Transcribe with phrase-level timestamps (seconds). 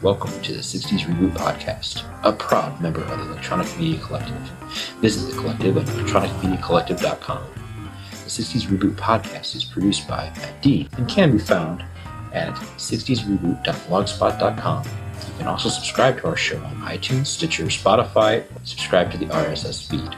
[0.00, 4.36] welcome to the 60s Reboot Podcast, a proud member of the Electronic Media Collective.
[5.00, 7.42] Visit the collective at electronicmediacollective.com.
[8.10, 11.84] The 60s Reboot Podcast is produced by Matt D and can be found
[12.32, 14.84] at 60sreboot.blogspot.com.
[14.84, 14.90] You
[15.38, 20.16] can also subscribe to our show on iTunes, Stitcher, Spotify, subscribe to the RSS feed.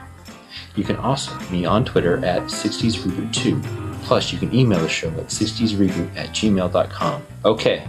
[0.76, 3.62] You can also me on Twitter at 60sreboot2.
[4.02, 7.22] Plus, you can email the show at 60sreboot at gmail.com.
[7.44, 7.86] Okay,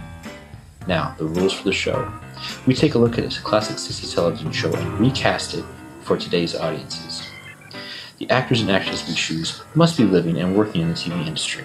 [0.86, 2.12] now the rules for the show.
[2.66, 5.64] We take a look at a classic 60s television show and recast it
[6.02, 7.28] for today's audiences.
[8.18, 11.64] The actors and actresses we choose must be living and working in the TV industry.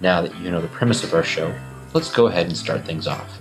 [0.00, 1.54] Now that you know the premise of our show,
[1.92, 3.40] let's go ahead and start things off.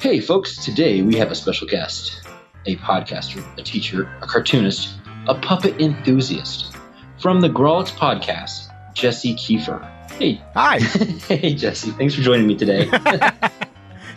[0.00, 2.22] Hey, folks, today we have a special guest
[2.66, 4.94] a podcaster, a teacher, a cartoonist,
[5.26, 6.76] a puppet enthusiast.
[7.18, 9.82] From the Grawlix podcast, Jesse Kiefer.
[10.12, 10.42] Hey.
[10.54, 10.78] Hi.
[11.28, 11.90] hey, Jesse.
[11.92, 12.90] Thanks for joining me today.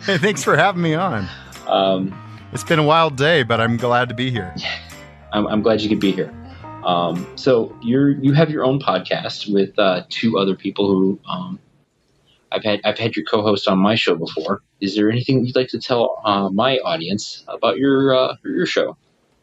[0.06, 1.28] hey, thanks for having me on.
[1.66, 2.16] Um,
[2.52, 4.54] it's been a wild day, but I'm glad to be here.
[5.32, 6.32] I'm, I'm glad you could be here.
[6.84, 11.58] Um, so you're you have your own podcast with uh, two other people who um,
[12.52, 14.62] I've had I've had your co-host on my show before.
[14.80, 18.96] Is there anything you'd like to tell uh, my audience about your uh, your show?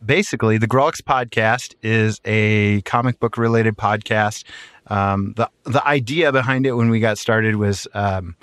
[0.04, 4.46] Basically, the Grawlix podcast is a comic book related podcast.
[4.88, 8.38] Um, the the idea behind it when we got started was um,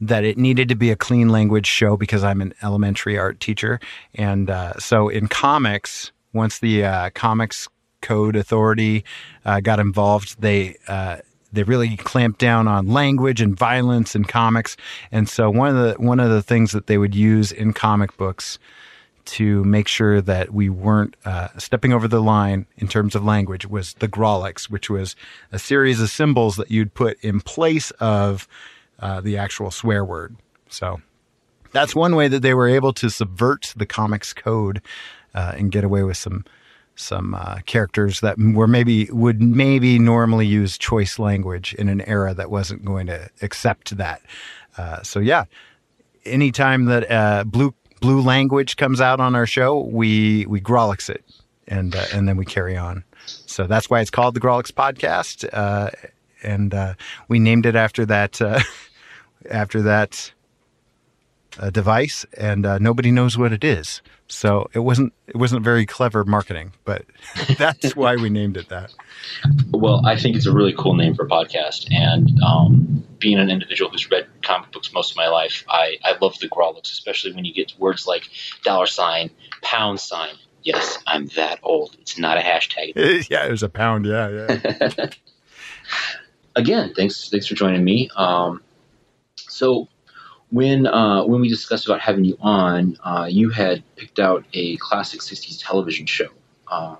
[0.00, 3.80] that it needed to be a clean language show because I'm an elementary art teacher,
[4.14, 7.68] and uh, so in comics, once the uh, Comics
[8.02, 9.04] Code Authority
[9.44, 11.18] uh, got involved, they uh,
[11.52, 14.76] they really clamped down on language and violence in comics,
[15.10, 18.16] and so one of the one of the things that they would use in comic
[18.16, 18.58] books
[19.26, 23.66] to make sure that we weren't uh, stepping over the line in terms of language
[23.66, 25.16] was the Grawlix, which was
[25.52, 28.48] a series of symbols that you'd put in place of
[28.98, 30.36] uh, the actual swear word.
[30.68, 31.00] So
[31.72, 34.80] that's one way that they were able to subvert the comics code
[35.34, 36.44] uh, and get away with some
[36.98, 42.32] some uh, characters that were maybe would maybe normally use choice language in an era
[42.32, 44.22] that wasn't going to accept that.
[44.78, 45.44] Uh, so yeah,
[46.24, 51.24] anytime that uh, blue blue language comes out on our show, we we Grawlix it,
[51.68, 53.04] and uh, and then we carry on.
[53.26, 55.90] So that's why it's called the Grawlix Podcast, uh,
[56.42, 56.74] and
[57.28, 58.40] we named it after that
[59.50, 60.32] after that
[61.58, 64.02] uh, device, and uh, nobody knows what it is.
[64.28, 67.04] So it wasn't it wasn't very clever marketing, but
[67.58, 68.92] that's why we named it that.
[69.70, 73.50] Well, I think it's a really cool name for a podcast, and um, being an
[73.50, 77.32] individual who's read comic books most of my life, I, I love the Grawlix, especially
[77.32, 78.28] when you get words like
[78.64, 79.30] dollar sign,
[79.62, 80.34] pound sign.
[80.62, 81.96] Yes, I'm that old.
[82.00, 82.92] It's not a hashtag.
[83.30, 84.06] yeah, it was a pound.
[84.06, 85.10] Yeah, yeah.
[86.56, 88.10] Again, thanks thanks for joining me.
[88.16, 88.62] Um,
[89.56, 89.88] so
[90.50, 94.76] when uh, when we discussed about having you on, uh, you had picked out a
[94.76, 96.28] classic '60s television show,
[96.70, 96.98] um,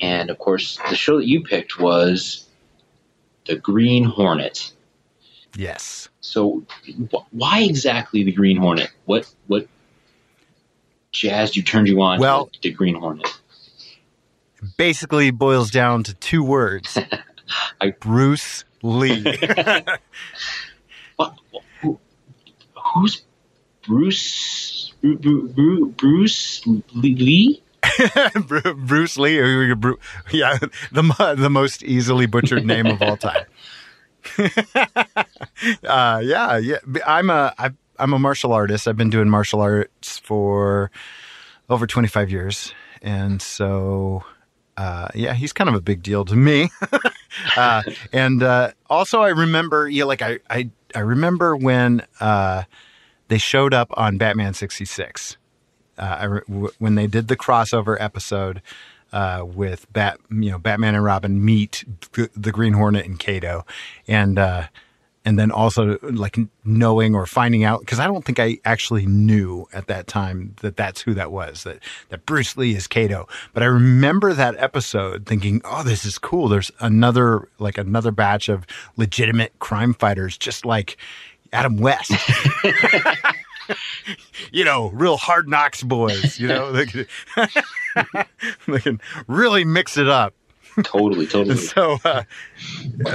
[0.00, 2.46] and of course, the show that you picked was
[3.46, 4.72] the Green Hornet.
[5.56, 6.08] Yes.
[6.20, 6.64] So,
[7.12, 8.90] wh- why exactly the Green Hornet?
[9.04, 9.68] What what
[11.12, 13.28] jazzed you, turned you on well, to the Green Hornet?
[14.76, 16.98] Basically, boils down to two words:
[17.80, 19.24] I, Bruce Lee.
[21.80, 21.98] who,
[22.74, 23.22] who's
[23.86, 27.62] Bruce Bruce, Bruce Lee?
[28.76, 29.36] Bruce Lee,
[30.32, 30.58] yeah,
[30.92, 33.44] the the most easily butchered name of all time.
[35.84, 36.78] uh, yeah, yeah.
[37.06, 37.54] I'm a
[37.98, 38.88] I'm a martial artist.
[38.88, 40.90] I've been doing martial arts for
[41.68, 44.24] over 25 years, and so
[44.76, 46.70] uh, yeah, he's kind of a big deal to me.
[47.56, 47.82] uh,
[48.12, 52.64] and uh, also, I remember, yeah, like I I I remember when uh,
[53.28, 55.36] they showed up on Batman 66.
[55.96, 58.60] Uh, re- when they did the crossover episode
[59.12, 63.64] uh, with Bat, you know, Batman and Robin meet g- the Green Hornet and Kato,
[64.08, 64.66] and uh,
[65.24, 69.66] and then also like knowing or finding out because I don't think I actually knew
[69.72, 71.78] at that time that that's who that was that
[72.10, 76.48] that Bruce Lee is Kato, but I remember that episode thinking, oh, this is cool.
[76.48, 78.66] There's another like another batch of
[78.96, 80.96] legitimate crime fighters, just like
[81.52, 82.12] Adam West.
[84.52, 86.38] you know, real hard knocks boys.
[86.38, 87.06] You know, they can,
[88.68, 90.34] they can really mix it up.
[90.82, 91.56] Totally, totally.
[91.74, 92.24] so, uh,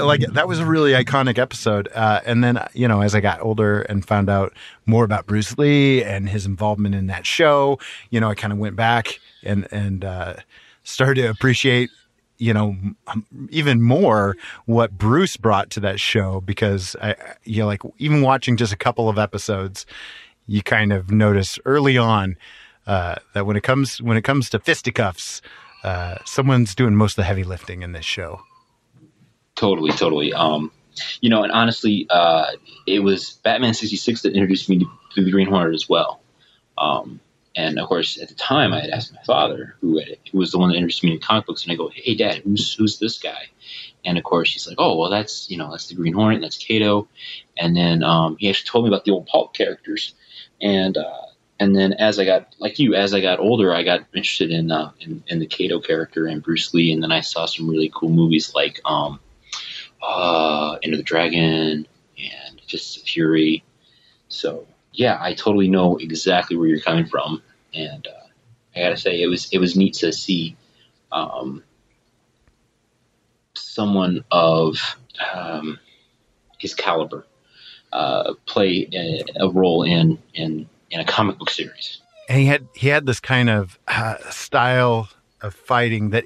[0.01, 1.89] like, that was a really iconic episode.
[1.93, 4.53] Uh, and then, you know, as I got older and found out
[4.85, 7.79] more about Bruce Lee and his involvement in that show,
[8.09, 10.35] you know, I kind of went back and and uh,
[10.83, 11.89] started to appreciate
[12.37, 12.75] you know
[13.49, 14.35] even more
[14.65, 18.77] what Bruce brought to that show because I you know like even watching just a
[18.77, 19.85] couple of episodes
[20.47, 22.37] you kind of notice early on
[22.87, 25.41] uh, that when it comes when it comes to fisticuffs
[25.83, 28.41] uh, someone's doing most of the heavy lifting in this show
[29.55, 30.71] totally totally um
[31.21, 32.47] you know and honestly uh,
[32.85, 34.85] it was Batman 66 that introduced me
[35.15, 36.21] to the Green Hornet as well
[36.77, 37.19] um
[37.55, 40.51] and of course, at the time, I had asked my father, who, had, who was
[40.51, 42.99] the one that introduced me to comic books, and I go, "Hey, Dad, who's who's
[42.99, 43.49] this guy?"
[44.05, 46.57] And of course, he's like, "Oh, well, that's you know, that's the Green Hornet, that's
[46.57, 47.07] Kato."
[47.57, 50.13] And then um, he actually told me about the old pulp characters,
[50.61, 51.25] and uh,
[51.59, 54.71] and then as I got like you, as I got older, I got interested in
[54.71, 57.91] uh, in, in the Kato character and Bruce Lee, and then I saw some really
[57.93, 59.19] cool movies like um,
[60.01, 63.63] uh, the Dragon and Fists of Fury.
[64.29, 67.41] So yeah, I totally know exactly where you're coming from,
[67.73, 68.27] and uh,
[68.75, 70.55] I gotta say it was it was neat to see
[71.11, 71.63] um,
[73.53, 74.77] someone of
[75.33, 75.77] um,
[76.57, 77.25] his caliber
[77.91, 81.99] uh, play a, a, role in in in a comic book series.
[82.27, 85.09] And he had he had this kind of uh, style
[85.41, 86.25] of fighting that,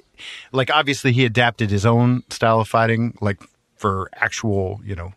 [0.52, 3.40] like, obviously he adapted his own style of fighting, like
[3.76, 5.12] for actual you know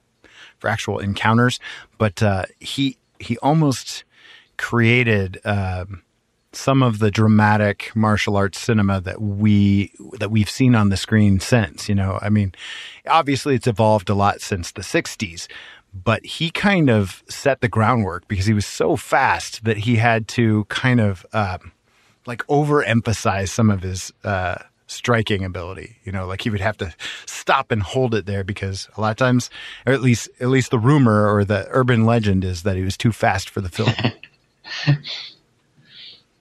[0.59, 1.59] for actual encounters,
[1.97, 4.03] but uh, he he almost
[4.57, 6.03] created um,
[6.51, 11.39] some of the dramatic martial arts cinema that we that we've seen on the screen
[11.39, 11.87] since.
[11.87, 12.53] You know, I mean,
[13.07, 15.47] obviously it's evolved a lot since the '60s,
[16.03, 20.27] but he kind of set the groundwork because he was so fast that he had
[20.29, 21.71] to kind of um,
[22.25, 24.11] like overemphasize some of his.
[24.23, 24.55] Uh,
[24.87, 25.97] striking ability.
[26.03, 26.93] You know, like he would have to
[27.25, 29.49] stop and hold it there because a lot of times,
[29.85, 32.97] or at least at least the rumor or the urban legend is that he was
[32.97, 33.91] too fast for the film.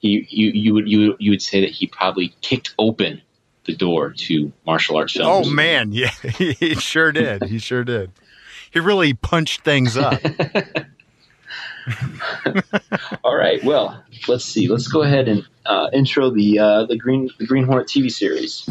[0.01, 3.21] you, you you would you you would say that he probably kicked open
[3.65, 5.49] the door to martial arts films.
[5.49, 7.45] Oh man, yeah, he sure did.
[7.45, 8.13] He sure did.
[8.77, 10.21] He really punched things up.
[13.25, 13.65] All right.
[13.65, 14.69] Well, let's see.
[14.69, 18.69] Let's go ahead and uh, intro the uh, the Green the Green Hornet TV series.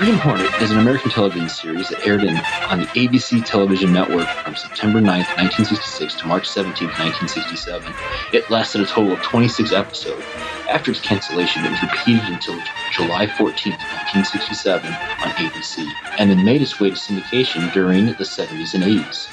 [0.00, 2.34] Green Hornet is an American television series that aired in,
[2.70, 7.92] on the ABC television network from September 9, 1966 to March 17, 1967.
[8.32, 10.24] It lasted a total of 26 episodes.
[10.70, 12.58] After its cancellation, it was repeated until
[12.92, 15.86] July 14, 1967 on ABC,
[16.16, 19.28] and then made its way to syndication during the 70s and 80s.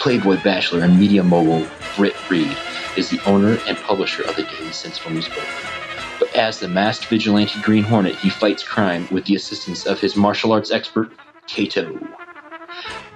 [0.00, 1.66] Playboy bachelor and media mogul
[1.98, 2.56] Britt Reid
[2.96, 5.75] is the owner and publisher of the Daily Sentinel newspaper.
[6.18, 10.16] But as the masked vigilante Green Hornet, he fights crime with the assistance of his
[10.16, 11.10] martial arts expert,
[11.46, 11.98] Kato.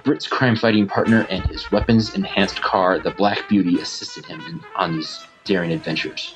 [0.03, 4.61] Britt's crime fighting partner and his weapons enhanced car, the Black Beauty, assisted him in,
[4.75, 6.35] on these daring adventures.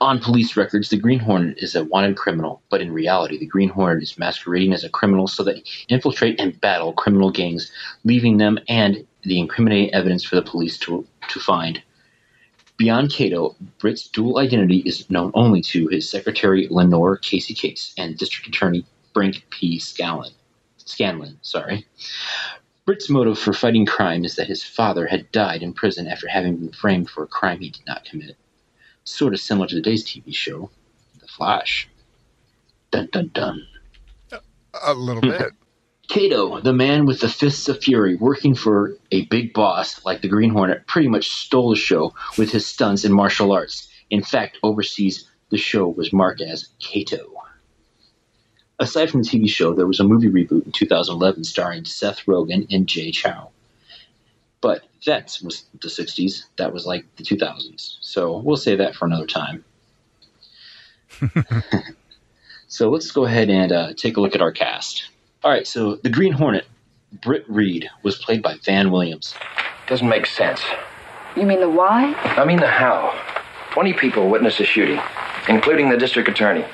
[0.00, 3.68] On police records, the Green Hornet is a wanted criminal, but in reality, the Green
[3.68, 7.70] Hornet is masquerading as a criminal so that he infiltrate and battle criminal gangs,
[8.04, 11.82] leaving them and the incriminating evidence for the police to, to find.
[12.80, 18.16] Beyond Kato, Britt's dual identity is known only to his secretary Lenore Casey Case and
[18.16, 19.78] District Attorney Frank P.
[19.78, 20.32] Scanlon.
[20.78, 21.86] Scanlon, sorry.
[22.86, 26.56] Britt's motive for fighting crime is that his father had died in prison after having
[26.56, 28.38] been framed for a crime he did not commit.
[29.04, 30.70] Sort of similar to today's TV show,
[31.20, 31.86] The Flash.
[32.92, 33.66] Dun dun dun.
[34.86, 35.36] A little hmm.
[35.36, 35.52] bit.
[36.10, 40.28] Kato, the man with the fists of fury, working for a big boss like the
[40.28, 43.88] Green Hornet, pretty much stole the show with his stunts and martial arts.
[44.10, 47.32] In fact, overseas, the show was marked as Kato.
[48.80, 52.66] Aside from the TV show, there was a movie reboot in 2011 starring Seth Rogen
[52.74, 53.46] and Jay Chou.
[54.60, 56.42] But that was the 60s.
[56.56, 57.98] That was like the 2000s.
[58.00, 59.64] So we'll say that for another time.
[62.66, 65.04] so let's go ahead and uh, take a look at our cast.
[65.42, 66.66] All right, so the Green Hornet,
[67.22, 69.34] Britt Reid, was played by Van Williams.
[69.86, 70.60] Doesn't make sense.
[71.34, 72.12] You mean the why?
[72.14, 73.18] I mean the how.
[73.70, 75.00] 20 people witnessed a shooting,
[75.48, 76.66] including the district attorney.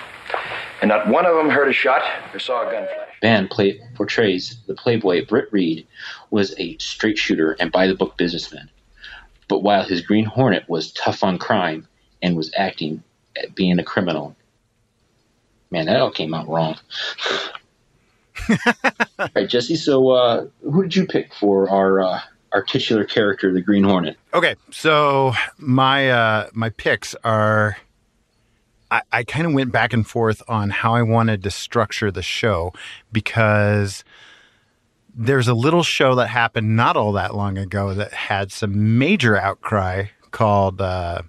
[0.82, 2.02] And not one of them heard a shot
[2.34, 3.08] or saw a gun flash.
[3.22, 5.86] Van play, portrays the playboy Britt Reid
[6.30, 8.68] was a straight shooter and by the book businessman.
[9.46, 11.86] But while his Green Hornet was tough on crime
[12.20, 13.04] and was acting
[13.40, 14.34] at being a criminal,
[15.70, 16.78] man, that all came out wrong.
[19.18, 19.76] All right, Jesse.
[19.76, 22.20] So, uh, who did you pick for our uh,
[22.52, 24.16] our titular character, the Green Hornet?
[24.32, 27.76] Okay, so my uh, my picks are.
[28.88, 32.22] I, I kind of went back and forth on how I wanted to structure the
[32.22, 32.72] show
[33.10, 34.04] because
[35.12, 39.36] there's a little show that happened not all that long ago that had some major
[39.36, 41.22] outcry called uh,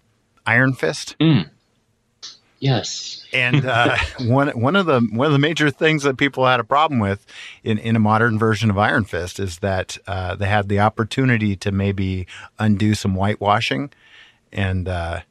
[0.46, 1.16] Iron Fist.
[2.60, 3.26] Yes.
[3.34, 6.64] And uh, one one of the one of the major things that people had a
[6.64, 7.26] problem with
[7.64, 11.56] in, in a modern version of Iron Fist is that uh, they had the opportunity
[11.58, 13.92] to maybe undo some whitewashing
[14.52, 15.22] and uh,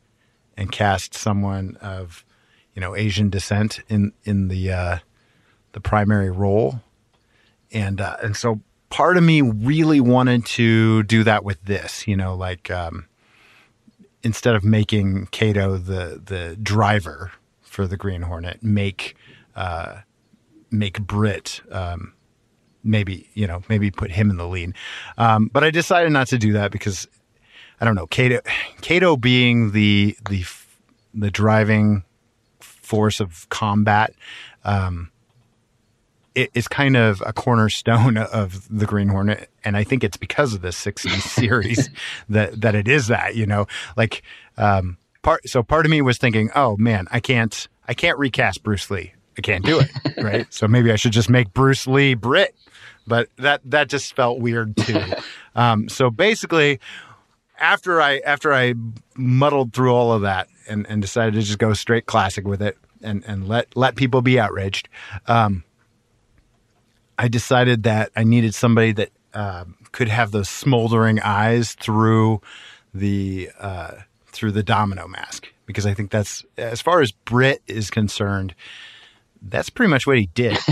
[0.56, 2.25] and cast someone of
[2.75, 4.99] you know Asian descent in in the uh,
[5.73, 6.80] the primary role,
[7.73, 12.16] and uh, and so part of me really wanted to do that with this, you
[12.16, 12.71] know, like.
[12.71, 13.06] Um,
[14.23, 17.32] instead of making Kato the the driver
[17.62, 19.16] for the Green Hornet, make
[19.54, 20.00] uh,
[20.70, 22.12] make Britt um,
[22.82, 24.75] maybe you know maybe put him in the lead.
[25.18, 27.06] Um, but I decided not to do that because
[27.80, 28.40] I don't know Kato
[28.80, 30.44] Kato being the the
[31.14, 32.04] the driving
[32.61, 34.14] force of combat.
[34.64, 35.11] Um,
[36.37, 40.55] it is kind of a cornerstone of the Green Hornet, and I think it's because
[40.55, 41.90] of this '60s series
[42.28, 43.66] that that it is that you know,
[43.97, 44.23] like
[44.57, 45.49] um, part.
[45.49, 49.14] So part of me was thinking, oh man, I can't, I can't recast Bruce Lee.
[49.37, 49.90] I can't do it,
[50.23, 50.47] right?
[50.52, 52.55] So maybe I should just make Bruce Lee Britt,
[53.07, 55.02] but that that just felt weird too.
[55.55, 56.81] Um, so basically,
[57.59, 58.75] after I after I
[59.16, 62.76] muddled through all of that and, and decided to just go straight classic with it
[63.02, 64.88] and and let let people be outraged.
[65.26, 65.64] Um,
[67.18, 72.40] I decided that I needed somebody that uh, could have those smoldering eyes through
[72.94, 73.92] the uh,
[74.26, 78.54] through the domino mask because I think that's as far as Britt is concerned.
[79.42, 80.58] That's pretty much what he did.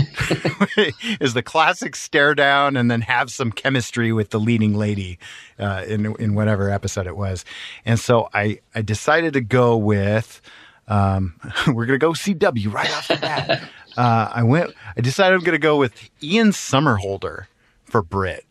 [1.19, 5.19] is the classic stare down and then have some chemistry with the leading lady
[5.59, 7.45] uh, in in whatever episode it was.
[7.85, 10.41] And so I I decided to go with
[10.87, 11.35] um,
[11.67, 13.63] we're gonna go CW right off the bat.
[13.97, 14.73] Uh, I went.
[14.97, 17.45] I decided I'm going to go with Ian Somerhalder
[17.85, 18.45] for Britt.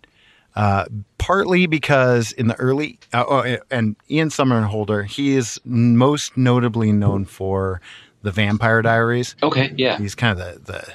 [0.56, 0.84] Uh,
[1.18, 7.24] partly because in the early uh, oh, and Ian Somerhalder, he is most notably known
[7.24, 7.80] for
[8.22, 9.34] the Vampire Diaries.
[9.42, 10.94] Okay, yeah, he's kind of the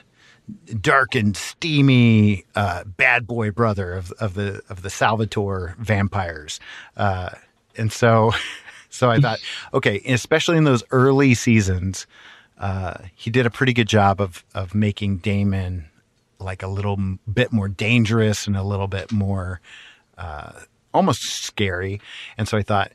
[0.66, 6.62] the dark and steamy uh, bad boy brother of of the of the Salvatore vampires,
[6.96, 7.32] uh,
[7.76, 8.32] and so
[8.90, 9.40] so I thought,
[9.74, 12.08] okay, especially in those early seasons
[12.60, 15.90] uh, he did a pretty good job of of making Damon
[16.40, 16.98] like a little
[17.32, 19.60] bit more dangerous and a little bit more
[20.18, 20.52] uh,
[20.94, 22.00] almost scary.
[22.38, 22.92] And so I thought,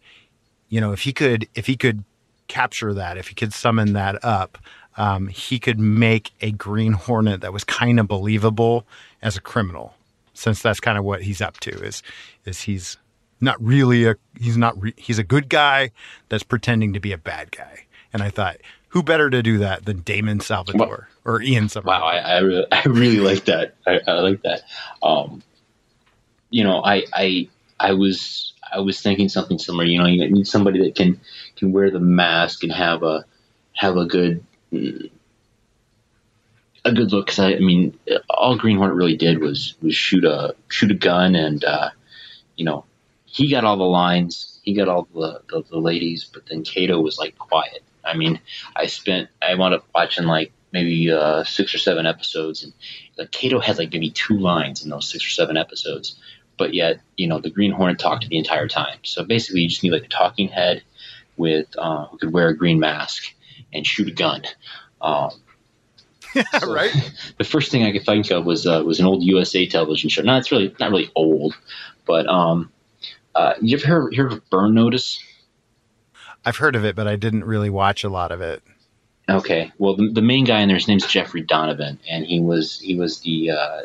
[0.68, 2.04] you know, if he could if he could
[2.48, 4.58] capture that, if he could summon that up,
[4.96, 8.86] um, he could make a Green Hornet that was kind of believable
[9.22, 9.94] as a criminal,
[10.34, 11.70] since that's kind of what he's up to.
[11.70, 12.02] Is
[12.44, 12.98] is he's
[13.40, 15.90] not really a he's not re, he's a good guy
[16.28, 17.86] that's pretending to be a bad guy.
[18.12, 18.58] And I thought
[18.94, 22.00] who better to do that than Damon Salvatore well, or Ian Salvatore?
[22.00, 23.74] Wow, I, I, really, I really like that.
[23.84, 24.62] I, I like that.
[25.02, 25.42] Um,
[26.48, 27.48] you know, I, I,
[27.80, 29.82] I was, I was thinking something similar.
[29.84, 31.20] You know, you need somebody that can
[31.56, 33.24] can wear the mask and have a
[33.72, 35.10] have a good a
[36.92, 37.26] good look.
[37.26, 37.98] Because I, I mean,
[38.30, 41.90] all Green Hornet really did was was shoot a shoot a gun, and uh,
[42.56, 42.84] you know,
[43.24, 47.00] he got all the lines, he got all the, the, the ladies, but then Kato
[47.00, 48.40] was like quiet I mean,
[48.74, 52.72] I spent I wound up watching like maybe uh, six or seven episodes, and
[53.16, 56.18] like Kato had like maybe two lines in those six or seven episodes,
[56.58, 58.98] but yet you know the Green Hornet talked the entire time.
[59.02, 60.82] So basically, you just need like a talking head
[61.36, 63.34] with uh, who could wear a green mask
[63.72, 64.42] and shoot a gun.
[65.00, 65.30] Um,
[66.34, 66.92] yeah, so right.
[67.38, 70.22] The first thing I could think of was uh, was an old USA television show.
[70.22, 71.56] Now it's really not really old,
[72.06, 72.70] but um,
[73.34, 75.22] uh, you ever heard, heard of Burn Notice?
[76.44, 78.62] I've heard of it, but I didn't really watch a lot of it.
[79.28, 82.78] Okay, well, the, the main guy in there, his name's Jeffrey Donovan, and he was
[82.78, 83.82] he was the uh,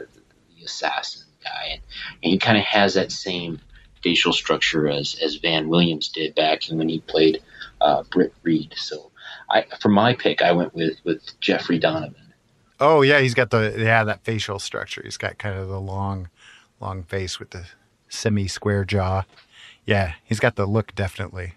[0.58, 1.82] the assassin guy, and,
[2.24, 3.62] and he kind of has that same
[4.04, 7.42] facial structure as as Van Williams did back when he played
[7.80, 8.74] uh, Britt Reid.
[8.76, 9.12] So,
[9.50, 12.34] I for my pick, I went with with Jeffrey Donovan.
[12.82, 15.02] Oh yeah, he's got the yeah that facial structure.
[15.06, 16.28] He's got kind of the long,
[16.82, 17.66] long face with the
[18.10, 19.24] semi square jaw.
[19.86, 21.54] Yeah, he's got the look definitely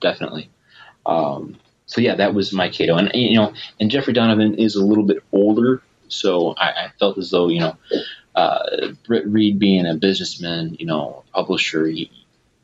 [0.00, 0.50] definitely.
[1.06, 4.84] Um, so yeah, that was my Kato, and you know, and Jeffrey Donovan is a
[4.84, 7.76] little bit older, so I, I felt as though you know,
[8.34, 12.10] uh, Britt Reid being a businessman, you know, publisher, he,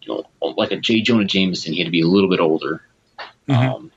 [0.02, 1.00] you know, like a J.
[1.00, 2.82] Jonah Jameson, he had to be a little bit older.
[3.48, 3.52] Mm-hmm.
[3.52, 3.92] Um,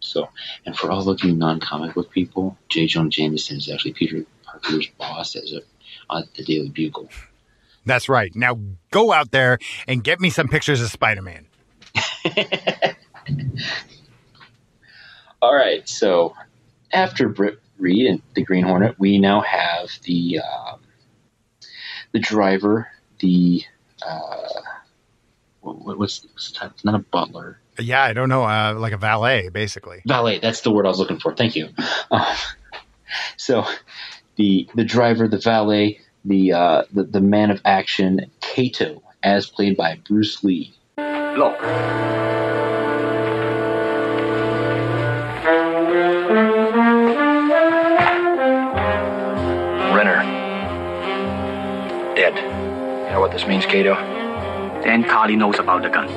[0.00, 0.28] so,
[0.64, 2.86] and for all of you non-comic book people, J.
[2.86, 5.60] Jonah Jameson is actually Peter Parker's boss as a
[6.10, 7.08] on the Daily Bugle.
[7.84, 8.34] That's right.
[8.34, 8.58] Now
[8.90, 11.46] go out there and get me some pictures of Spider Man.
[15.40, 16.34] All right, so
[16.92, 20.80] after Britt Reid and the Green Hornet, we now have the um,
[22.12, 22.88] the driver,
[23.20, 23.62] the
[24.02, 24.48] uh,
[25.60, 26.72] what, what's, what's the type?
[26.74, 27.60] It's not a butler.
[27.78, 30.02] Yeah, I don't know, uh, like a valet, basically.
[30.04, 30.40] Valet.
[30.40, 31.34] That's the word I was looking for.
[31.34, 31.68] Thank you.
[32.10, 32.36] Um,
[33.36, 33.64] so
[34.36, 39.76] the the driver, the valet, the, uh, the the man of action, Kato, as played
[39.76, 40.74] by Bruce Lee.
[41.38, 41.62] Look.
[49.94, 50.24] Renner.
[52.16, 52.34] Dead.
[52.34, 53.94] You know what this means, Kato?
[54.82, 56.08] Then Carly knows about the gun.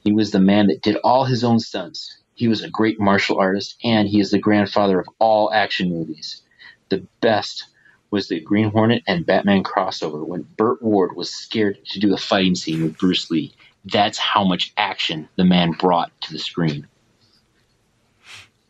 [0.00, 2.18] He was the man that did all his own stunts.
[2.34, 6.42] He was a great martial artist, and he is the grandfather of all action movies.
[6.90, 7.68] The best
[8.14, 12.16] was the Green Hornet and Batman crossover when Burt Ward was scared to do a
[12.16, 13.52] fighting scene with Bruce Lee.
[13.84, 16.86] That's how much action the man brought to the screen.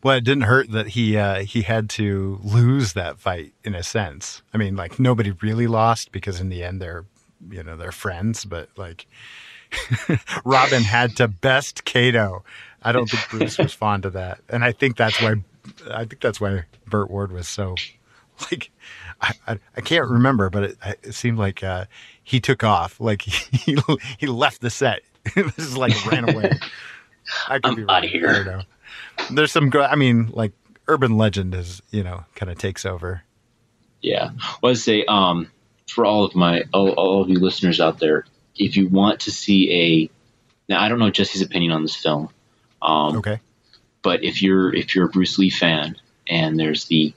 [0.03, 3.83] Well, it didn't hurt that he uh, he had to lose that fight in a
[3.83, 4.41] sense.
[4.51, 7.05] I mean, like nobody really lost because in the end they're
[7.51, 9.05] you know they're friends, but like
[10.43, 12.43] Robin had to best Kato.
[12.81, 15.35] I don't think Bruce was fond of that, and I think that's why
[15.91, 17.75] I think that's why Burt Ward was so
[18.51, 18.71] like
[19.21, 21.85] I, I, I can't remember, but it, it seemed like uh,
[22.23, 23.77] he took off, like he
[24.17, 25.01] he left the set,
[25.35, 26.51] just like ran away.
[27.47, 28.07] I could I'm be outta wrong.
[28.07, 28.29] here.
[28.29, 28.61] I don't know.
[29.31, 30.51] There's some, gr- I mean, like
[30.87, 33.23] urban legend is you know kind of takes over.
[34.01, 34.31] Yeah.
[34.61, 35.49] Well, I'd say um,
[35.87, 38.25] for all of my all, all of you listeners out there,
[38.55, 40.09] if you want to see a
[40.71, 42.29] now I don't know Jesse's opinion on this film,
[42.81, 43.39] um, Okay.
[44.03, 45.95] but if you're if you're a Bruce Lee fan
[46.27, 47.13] and there's the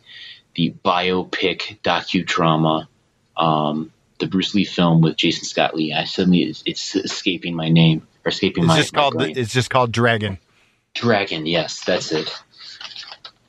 [0.59, 2.89] the biopic docudrama,
[3.37, 7.69] um, the Bruce Lee film with Jason Scott Lee, I suddenly it's, it's escaping my
[7.69, 9.39] name or escaping It's my, just my called brain.
[9.39, 10.39] it's just called Dragon.
[10.95, 12.37] Dragon, yes, that's it.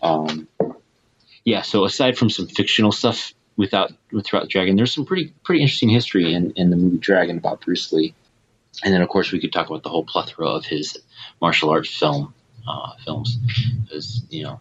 [0.03, 0.47] Um,
[1.43, 1.63] yeah.
[1.63, 3.91] So aside from some fictional stuff without
[4.23, 7.91] throughout Dragon, there's some pretty pretty interesting history in, in the movie Dragon about Bruce
[7.91, 8.13] Lee,
[8.83, 10.95] and then of course we could talk about the whole plethora of his
[11.41, 12.35] martial arts film
[12.67, 13.35] uh, films,
[13.83, 14.59] because you know.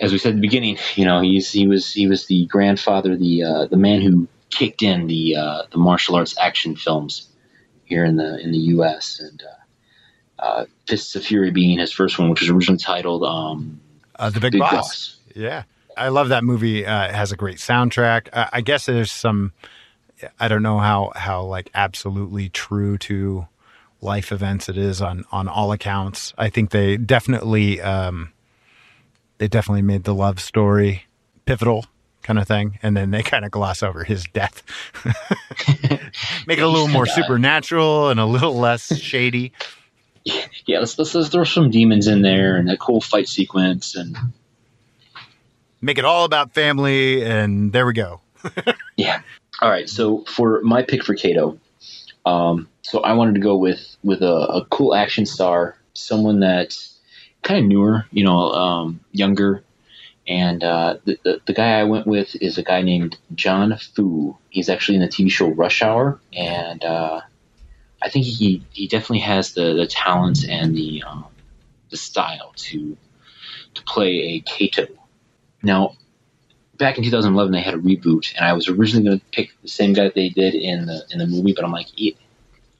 [0.00, 3.16] As we said at the beginning, you know he's he was he was the grandfather,
[3.16, 7.28] the uh, the man who kicked in the uh, the martial arts action films
[7.84, 9.20] here in the in the U.S.
[9.20, 13.80] and uh, uh, Fists of Fury being his first one, which was originally titled um,
[14.16, 14.72] Uh, the Big, Big Boss.
[14.72, 15.16] Boss.
[15.34, 15.64] Yeah,
[15.96, 16.84] I love that movie.
[16.86, 18.28] Uh, it has a great soundtrack.
[18.32, 19.52] Uh, I guess there's some.
[20.40, 23.46] I don't know how how like absolutely true to
[24.00, 26.32] life events it is on on all accounts.
[26.38, 28.32] I think they definitely um,
[29.38, 31.04] they definitely made the love story
[31.44, 31.86] pivotal
[32.22, 34.62] kind of thing, and then they kind of gloss over his death,
[36.46, 39.52] make it a little more supernatural and a little less shady.
[40.24, 44.16] Yeah, let's, let's let's throw some demons in there and a cool fight sequence and
[45.80, 48.20] Make it all about family, and there we go.
[48.96, 49.20] yeah.
[49.60, 51.58] All right, so for my pick for Kato,
[52.24, 56.95] um, so I wanted to go with with a, a cool action star, someone that's
[57.46, 59.62] kind of newer, you know, um, younger,
[60.26, 64.36] and uh, the, the the guy I went with is a guy named Jon Foo.
[64.50, 67.20] He's actually in the TV show Rush Hour, and uh,
[68.02, 71.26] I think he he definitely has the the talents and the um,
[71.90, 72.96] the style to
[73.74, 74.88] to play a Kato.
[75.62, 75.94] Now,
[76.76, 79.68] back in 2011, they had a reboot, and I was originally going to pick the
[79.68, 82.10] same guy that they did in the in the movie, but I'm like, "Eh,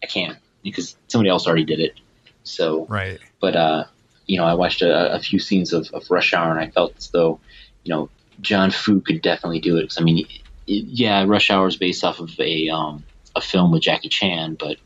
[0.03, 1.95] I can't because somebody else already did it.
[2.43, 3.21] So, Right.
[3.41, 3.85] but uh,
[4.27, 6.95] you know, I watched a, a few scenes of, of Rush Hour, and I felt
[6.99, 7.39] as though,
[7.85, 8.09] you know,
[8.41, 9.89] Jon Foo could definitely do it.
[9.89, 10.27] 'Cause, I mean,
[10.67, 14.57] it, yeah, Rush Hour is based off of a um, a film with Jackie Chan,
[14.59, 14.77] but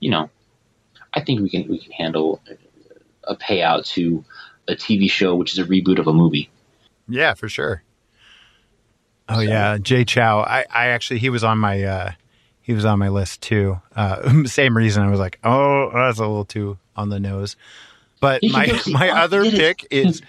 [0.00, 0.30] you know,
[1.14, 2.40] I think we can we can handle
[3.24, 4.24] a payout to
[4.68, 6.50] a TV show, which is a reboot of a movie.
[7.08, 7.82] Yeah, for sure.
[9.28, 10.20] Oh yeah, Jay Chou.
[10.20, 12.10] I, I actually he was on my uh
[12.60, 13.80] he was on my list too.
[13.94, 17.56] Uh same reason I was like, "Oh, that's a little too on the nose."
[18.22, 20.22] But my my other pick is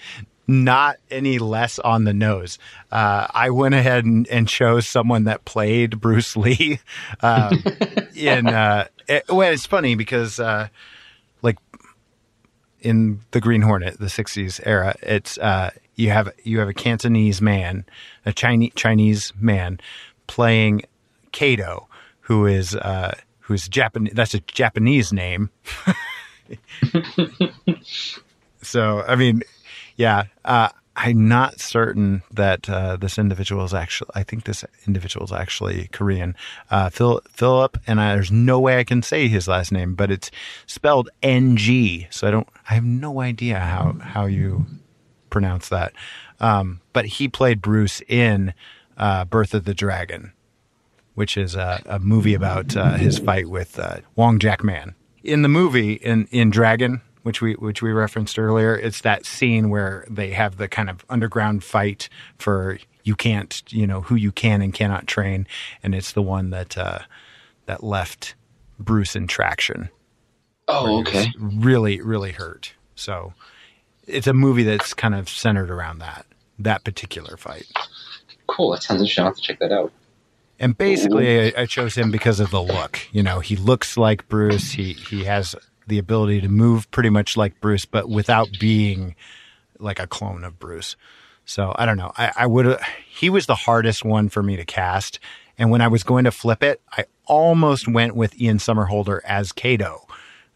[0.47, 2.57] not any less on the nose.
[2.91, 6.79] Uh, I went ahead and, and chose someone that played Bruce Lee.
[7.21, 7.63] Um,
[8.15, 10.67] in uh, it, well, it's funny because uh,
[11.41, 11.57] like
[12.81, 17.41] in the Green Hornet, the '60s era, it's uh, you have you have a Cantonese
[17.41, 17.85] man,
[18.25, 19.79] a Chinese Chinese man
[20.25, 20.81] playing
[21.31, 21.87] Kato,
[22.21, 24.13] who is uh, who's Japanese.
[24.13, 25.51] That's a Japanese name.
[28.61, 29.43] so I mean,
[29.95, 34.11] yeah, uh, I'm not certain that uh, this individual is actually.
[34.13, 36.35] I think this individual is actually Korean.
[36.69, 40.11] Uh, Phil, Philip, and I, there's no way I can say his last name, but
[40.11, 40.29] it's
[40.67, 42.07] spelled N G.
[42.11, 42.47] So I don't.
[42.69, 44.65] I have no idea how how you
[45.31, 45.93] pronounce that.
[46.39, 48.53] Um, but he played Bruce in
[48.97, 50.33] uh, Birth of the Dragon,
[51.15, 54.93] which is a, a movie about uh, his fight with uh, Wong Jack Man.
[55.23, 59.69] In the movie, in in Dragon, which we which we referenced earlier, it's that scene
[59.69, 64.31] where they have the kind of underground fight for you can't, you know, who you
[64.31, 65.47] can and cannot train,
[65.81, 66.99] and it's the one that uh,
[67.65, 68.35] that left
[68.79, 69.89] Bruce in traction.
[70.67, 71.31] Oh, okay.
[71.37, 72.73] Really, really hurt.
[72.95, 73.33] So
[74.07, 76.25] it's a movie that's kind of centered around that
[76.59, 77.65] that particular fight.
[78.47, 78.71] Cool.
[78.71, 79.23] That sounds interesting.
[79.23, 79.91] I'll have to check that out.
[80.59, 82.99] And basically, I, I chose him because of the look.
[83.11, 84.71] You know, he looks like Bruce.
[84.71, 85.55] He he has
[85.87, 89.15] the ability to move pretty much like Bruce, but without being
[89.79, 90.95] like a clone of Bruce.
[91.45, 92.13] So I don't know.
[92.17, 92.79] I, I would.
[93.07, 95.19] He was the hardest one for me to cast.
[95.57, 99.51] And when I was going to flip it, I almost went with Ian Somerhalder as
[99.51, 100.07] Kato,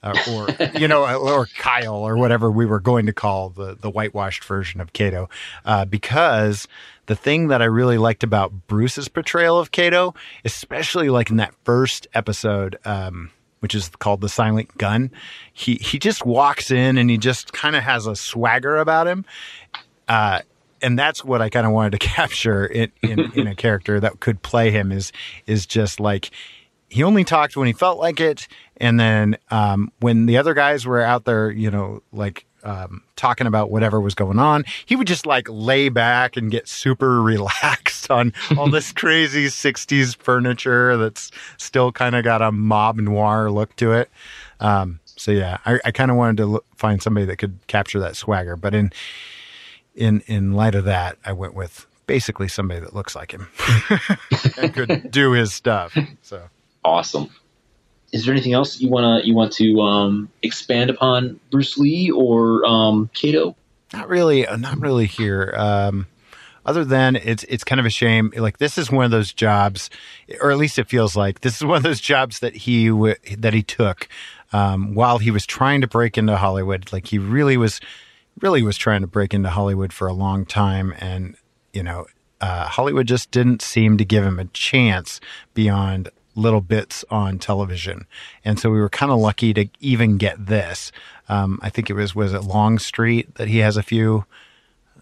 [0.04, 0.48] uh, or
[0.80, 4.82] you know, or Kyle, or whatever we were going to call the the whitewashed version
[4.82, 5.30] of Kato,
[5.66, 6.68] uh, because
[7.08, 10.14] the thing that I really liked about Bruce's portrayal of Kato,
[10.46, 12.78] especially like in that first episode.
[12.86, 15.10] Um, which is called the Silent Gun.
[15.52, 19.26] He he just walks in and he just kind of has a swagger about him.
[20.08, 20.42] Uh,
[20.82, 24.20] and that's what I kind of wanted to capture in, in, in a character that
[24.20, 25.12] could play him is
[25.46, 26.32] is just like
[26.90, 28.48] he only talked when he felt like it,
[28.78, 33.48] and then um, when the other guys were out there, you know, like um, talking
[33.48, 38.10] about whatever was going on, he would just like lay back and get super relaxed
[38.10, 43.76] on all this crazy '60s furniture that's still kind of got a mob noir look
[43.78, 44.10] to it.
[44.60, 48.00] Um, so yeah, I, I kind of wanted to look, find somebody that could capture
[48.00, 48.92] that swagger, but in
[49.96, 53.50] in in light of that, I went with basically somebody that looks like him
[54.58, 55.98] and could do his stuff.
[56.22, 56.50] So
[56.84, 57.30] Awesome.
[58.14, 62.66] Is there anything else you wanna you want to um, expand upon Bruce Lee or
[62.66, 63.56] um, Kato?
[63.94, 65.54] not really, uh, not really here.
[65.56, 66.08] Um,
[66.66, 68.34] other than it's it's kind of a shame.
[68.36, 69.90] Like this is one of those jobs,
[70.42, 73.16] or at least it feels like this is one of those jobs that he w-
[73.38, 74.10] that he took
[74.52, 76.92] um, while he was trying to break into Hollywood.
[76.92, 77.80] Like he really was,
[78.42, 81.38] really was trying to break into Hollywood for a long time, and
[81.72, 82.06] you know,
[82.42, 85.22] uh, Hollywood just didn't seem to give him a chance
[85.54, 88.06] beyond little bits on television.
[88.46, 90.92] And so we were kind of lucky to even get this.
[91.28, 94.26] Um, I think it was was it Longstreet that he has a few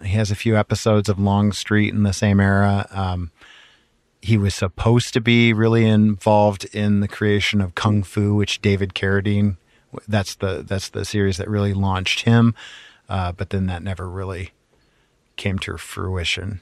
[0.04, 2.88] he has a few episodes of Longstreet in the same era.
[2.92, 3.32] Um,
[4.22, 8.96] he was supposed to be really involved in the creation of Kung Fu, which David
[8.96, 9.58] Carradine
[10.08, 12.56] that's the that's the series that really launched him.
[13.08, 14.52] Uh, but then that never really
[15.36, 16.62] came to fruition.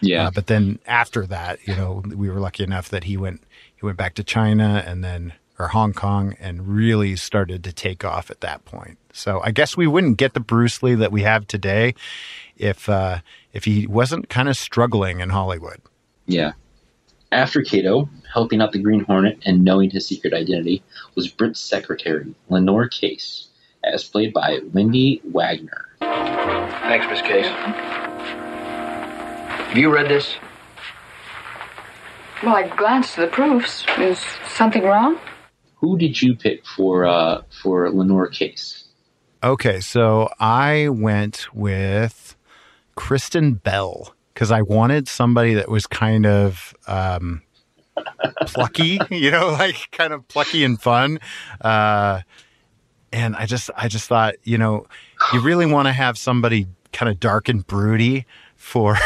[0.00, 0.28] Yeah.
[0.28, 3.42] Uh, but then after that, you know, we were lucky enough that he went
[3.78, 8.04] he went back to China and then or Hong Kong and really started to take
[8.04, 8.98] off at that point.
[9.12, 11.94] So I guess we wouldn't get the Bruce Lee that we have today
[12.56, 13.18] if uh,
[13.52, 15.80] if he wasn't kind of struggling in Hollywood.
[16.26, 16.52] Yeah.
[17.30, 20.82] After Kato, helping out the Green Hornet and knowing his secret identity,
[21.14, 23.48] was Britt's secretary, Lenore Case,
[23.84, 25.88] as played by Wende Wagner.
[26.00, 27.46] Thanks, Miss Case.
[29.66, 30.36] Have you read this?
[32.42, 33.84] Well, I glanced at the proofs.
[33.98, 35.18] Is something wrong?
[35.76, 38.84] Who did you pick for uh, for Lenore Case?
[39.42, 42.36] Okay, so I went with
[42.94, 47.42] Kristen Bell because I wanted somebody that was kind of um,
[48.46, 51.18] plucky, you know, like kind of plucky and fun.
[51.60, 52.22] Uh,
[53.12, 54.86] and I just, I just thought, you know,
[55.32, 58.96] you really want to have somebody kind of dark and broody for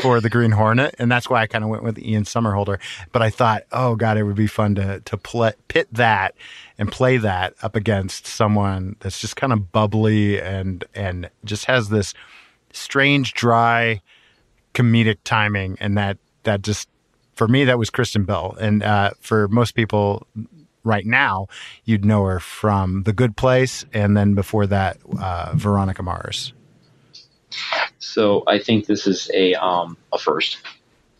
[0.00, 2.78] for the Green Hornet, and that's why I kind of went with Ian Somerhalder.
[3.12, 6.34] But I thought, oh god, it would be fun to to pit that
[6.78, 11.88] and play that up against someone that's just kind of bubbly and and just has
[11.88, 12.14] this
[12.72, 14.00] strange, dry,
[14.74, 16.88] comedic timing, and that that just
[17.34, 20.26] for me that was Kristen Bell, and uh, for most people
[20.84, 21.46] right now,
[21.84, 26.52] you'd know her from The Good Place, and then before that, uh, Veronica Mars.
[27.98, 30.58] So I think this is a um, a first.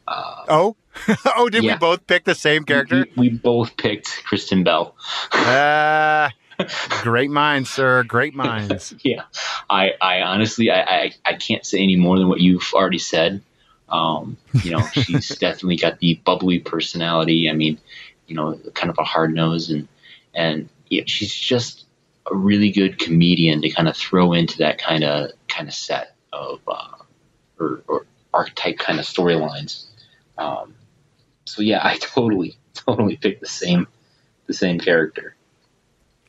[0.06, 0.76] Uh, Oh,
[1.36, 1.74] oh, did Yeah.
[1.74, 3.06] we both pick the same character?
[3.16, 4.94] We, we both picked Kristen Bell.
[5.32, 6.30] Uh,
[7.02, 8.02] great minds, sir.
[8.04, 8.94] Great minds.
[9.02, 9.22] yeah,
[9.70, 13.42] I, I honestly, I, I, I can't say any more than what you've already said.
[13.88, 17.48] Um, you know, she's definitely got the bubbly personality.
[17.50, 17.78] I mean,
[18.26, 19.86] you know, kind of a hard nose, and
[20.34, 21.84] and yeah, she's just
[22.30, 26.11] a really good comedian to kind of throw into that kind of kind of set.
[26.32, 26.88] Of uh,
[27.58, 29.84] or, or archetype kind of storylines.
[30.38, 30.74] Um,
[31.44, 33.86] so yeah, I totally totally picked the same
[34.46, 35.36] the same character.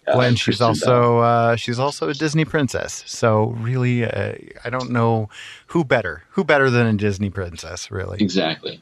[0.06, 3.04] Well, and she's also uh, she's also a Disney princess.
[3.08, 5.30] So really, uh, I don't know
[5.68, 8.18] who better who better than a Disney princess, really.
[8.20, 8.82] Exactly.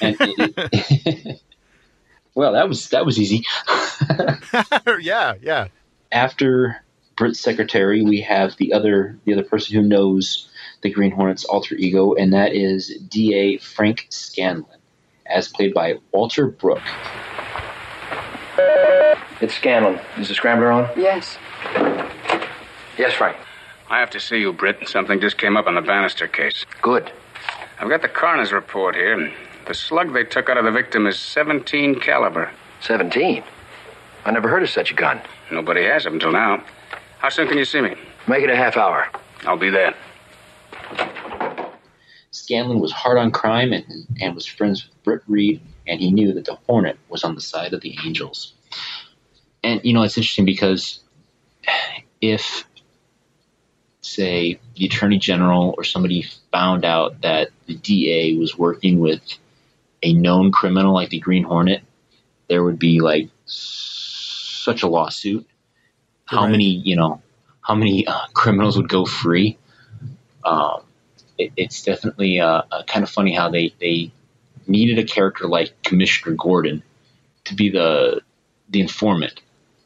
[0.00, 0.16] And
[2.34, 3.44] well, that was that was easy.
[5.00, 5.68] yeah, yeah.
[6.10, 6.82] After
[7.18, 10.48] Britt's secretary, we have the other the other person who knows
[10.82, 13.58] the Green Hornet's alter ego, and that is D.A.
[13.58, 14.78] Frank Scanlon,
[15.26, 16.80] as played by Walter Brooke.
[19.40, 19.98] It's Scanlon.
[20.16, 20.88] Is the scrambler on?
[20.96, 21.38] Yes.
[22.96, 23.36] Yes, Frank.
[23.90, 24.88] I have to see you, Britt.
[24.88, 26.64] Something just came up on the Bannister case.
[26.82, 27.10] Good.
[27.80, 29.18] I've got the coroner's report here.
[29.18, 29.32] and
[29.66, 32.50] The slug they took out of the victim is 17 caliber.
[32.80, 33.42] 17.
[34.24, 35.20] I never heard of such a gun.
[35.50, 36.62] Nobody has up until now.
[37.18, 37.96] How soon can you see me?
[38.28, 39.08] Make it a half hour.
[39.44, 39.94] I'll be there.
[42.30, 46.32] Scanlon was hard on crime and, and was friends with Britt Reid, and he knew
[46.34, 48.54] that the Hornet was on the side of the Angels.
[49.64, 51.00] And, you know, it's interesting because
[52.20, 52.64] if,
[54.00, 59.22] say, the Attorney General or somebody found out that the DA was working with
[60.04, 61.82] a known criminal like the Green Hornet,
[62.48, 65.46] there would be, like, such a lawsuit.
[66.28, 66.50] How Right.
[66.50, 67.22] many, you know,
[67.62, 69.56] how many uh, criminals would go free?
[70.44, 70.82] Um,
[71.38, 74.12] it, it's definitely uh, uh, kind of funny how they, they
[74.66, 76.82] needed a character like Commissioner Gordon
[77.44, 78.20] to be the
[78.68, 79.40] the informant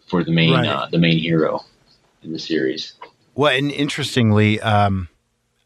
[0.08, 0.66] for the main Right.
[0.66, 1.60] uh, the main hero
[2.24, 2.94] in the series.
[3.36, 5.08] Well, and interestingly, um,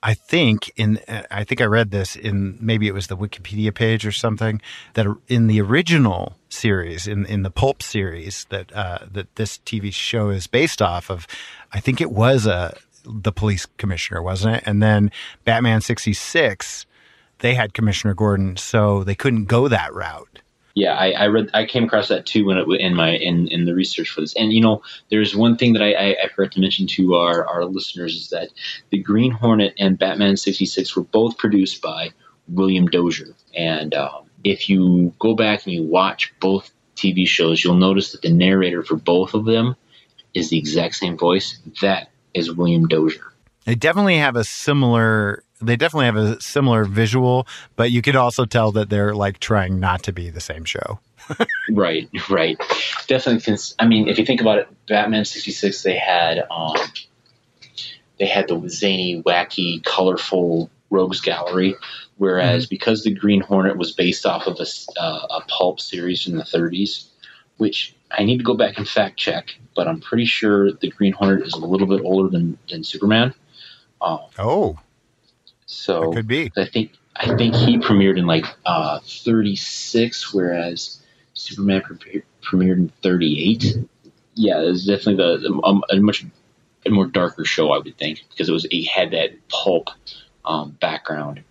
[0.02, 4.06] I think in I think I read this in maybe it was the Wikipedia page
[4.06, 4.60] or something
[4.92, 9.92] that in the original series in in the pulp series that uh, that this TV
[9.92, 11.26] show is based off of,
[11.72, 14.62] I think it was a the police commissioner, wasn't it?
[14.66, 15.10] And then
[15.44, 16.86] Batman sixty six,
[17.38, 20.40] they had Commissioner Gordon, so they couldn't go that route.
[20.74, 23.64] Yeah, I, I read I came across that too when it in my in, in
[23.64, 24.34] the research for this.
[24.36, 27.46] And you know, there's one thing that I, I, I forgot to mention to our,
[27.46, 28.50] our listeners is that
[28.90, 32.10] the Green Hornet and Batman sixty six were both produced by
[32.48, 33.34] William Dozier.
[33.56, 38.22] And um, if you go back and you watch both TV shows, you'll notice that
[38.22, 39.74] the narrator for both of them
[40.34, 41.58] is the exact same voice.
[41.82, 43.32] That is William Dozier.
[43.64, 45.42] They definitely have a similar.
[45.60, 49.80] They definitely have a similar visual, but you could also tell that they're like trying
[49.80, 51.00] not to be the same show.
[51.68, 52.56] Right, right.
[53.08, 53.40] Definitely.
[53.40, 56.76] Since I mean, if you think about it, Batman sixty six, they had um,
[58.20, 61.74] they had the zany, wacky, colorful rogues gallery,
[62.16, 64.66] whereas because the Green Hornet was based off of a,
[65.00, 67.08] uh, a pulp series in the thirties,
[67.56, 71.12] which I need to go back and fact check, but I'm pretty sure the Green
[71.12, 73.34] Hornet is a little bit older than than Superman.
[74.00, 74.78] Um, Oh,
[75.66, 76.50] so could be.
[76.56, 81.02] I think I think he premiered in like uh, 36, whereas
[81.34, 83.78] Superman pre- premiered in 38.
[84.34, 86.24] Yeah, it was definitely the, the um, a much
[86.84, 89.90] a more darker show, I would think, because it was it had that pulp
[90.44, 91.42] um, background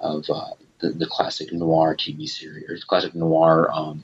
[0.00, 4.02] of uh, the, the classic noir TV series or classic noir um,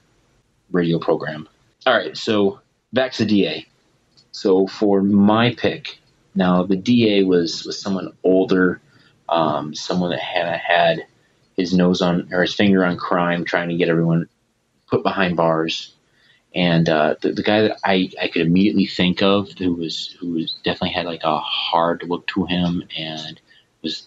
[0.70, 1.48] radio program.
[1.86, 2.60] All right, so
[2.92, 3.66] back to the DA.
[4.32, 5.98] So for my pick,
[6.34, 8.80] now the DA was was someone older
[9.28, 11.06] um, someone that had had
[11.56, 14.28] his nose on or his finger on crime, trying to get everyone
[14.88, 15.92] put behind bars.
[16.54, 20.32] And uh, the, the guy that I, I could immediately think of who was who
[20.32, 23.40] was definitely had like a hard look to him and
[23.82, 24.06] was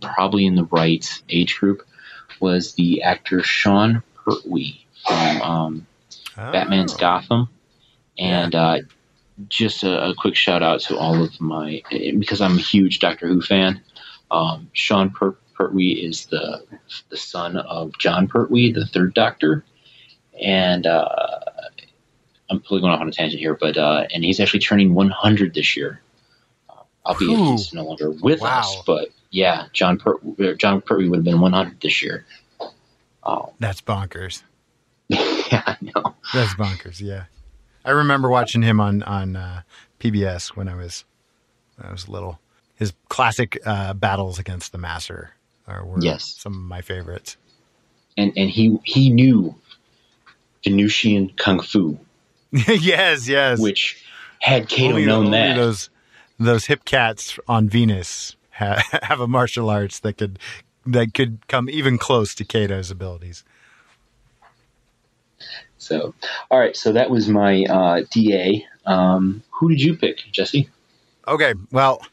[0.00, 1.86] probably in the right age group
[2.40, 5.86] was the actor Sean Pertwee from um,
[6.36, 7.48] Batman's Gotham.
[8.18, 8.78] And uh,
[9.48, 11.82] just a, a quick shout out to all of my
[12.18, 13.80] because I'm a huge Doctor Who fan.
[14.30, 16.64] Um, Sean per- Pertwee is the
[17.08, 19.64] the son of Jon Pertwee, the third Doctor,
[20.40, 21.08] and uh,
[22.50, 25.54] I'm probably going off on a tangent here, but uh, and he's actually turning 100
[25.54, 26.00] this year.
[26.68, 26.74] Uh,
[27.06, 27.50] albeit Whew.
[27.52, 28.58] he's no longer with Wow.
[28.60, 32.24] us, but yeah, John per- uh, Jon Pertwee would have been 100 this year.
[33.22, 34.42] Um, That's bonkers.
[35.08, 36.14] yeah, I know.
[36.32, 37.00] That's bonkers.
[37.00, 37.24] Yeah,
[37.84, 39.62] I remember watching him on on uh,
[39.98, 41.04] PBS when I was
[41.76, 42.38] when I was little.
[42.76, 45.32] His classic uh, battles against the Master
[45.68, 46.34] are, were Yes.
[46.38, 47.36] some of my favorites.
[48.16, 49.54] And and he he knew
[50.64, 51.98] Venusian kung fu,
[52.52, 53.58] yes, yes.
[53.60, 54.02] which
[54.40, 55.56] had Kato only, known only that.
[55.56, 55.90] those
[56.38, 60.38] those hip cats on Venus ha- have a martial arts that could
[60.86, 63.44] that could come even close to Kato's abilities.
[65.78, 66.14] So,
[66.50, 66.76] all right.
[66.76, 68.66] So that was my uh, DA.
[68.86, 70.68] Um, who did you pick, Jesse?
[71.28, 72.04] Okay, well,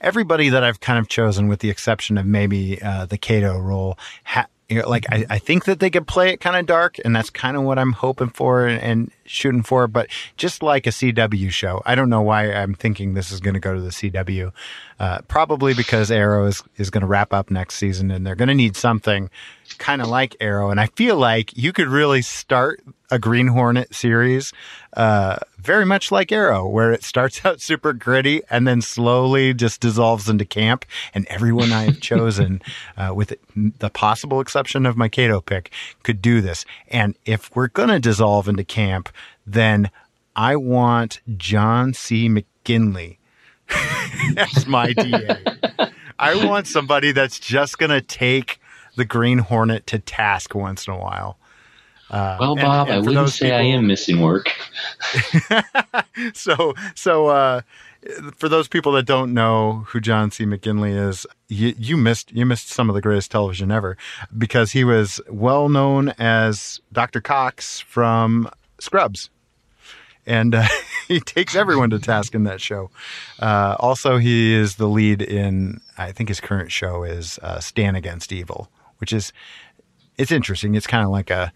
[0.00, 3.98] everybody that I've kind of chosen, with the exception of maybe uh, the Kato role,
[4.24, 6.96] ha- you know, like I, I think that they could play it kind of dark,
[7.04, 9.86] and that's kind of what I'm hoping for and, and shooting for.
[9.86, 13.54] But just like a CW show, I don't know why I'm thinking this is going
[13.54, 14.52] to go to the CW.
[14.98, 18.48] Uh, probably because Arrow is is going to wrap up next season, and they're going
[18.48, 19.30] to need something
[19.78, 20.70] kind of like Arrow.
[20.70, 24.52] And I feel like you could really start a Green Hornet series,
[24.96, 29.80] uh, very much like Arrow, where it starts out super gritty and then slowly just
[29.80, 30.86] dissolves into camp.
[31.12, 32.62] And everyone I have chosen,
[32.96, 36.64] uh, with the possible exception of my Kato pick, could do this.
[36.88, 39.10] And if we're going to dissolve into camp,
[39.46, 39.90] then
[40.34, 42.28] I want John C.
[42.28, 43.18] McGinley
[44.36, 45.36] as my DA.
[46.18, 48.60] I want somebody that's just going to take
[48.96, 51.38] the Green Hornet to task once in a while.
[52.10, 54.52] Uh, well, Bob, and, and I wouldn't say people, I am missing work.
[56.34, 57.62] so, so uh,
[58.36, 60.44] for those people that don't know who John C.
[60.44, 63.96] McGinley is, you, you, missed you missed some of the greatest television ever
[64.36, 67.20] because he was well known as Dr.
[67.20, 69.30] Cox from Scrubs.
[70.26, 70.66] And uh,
[71.08, 72.90] he takes everyone to task in that show.
[73.40, 77.94] Uh, also, he is the lead in, I think his current show is uh, Stan
[77.96, 79.32] Against Evil, which is
[80.18, 80.74] it's interesting.
[80.74, 81.52] It's kind of like a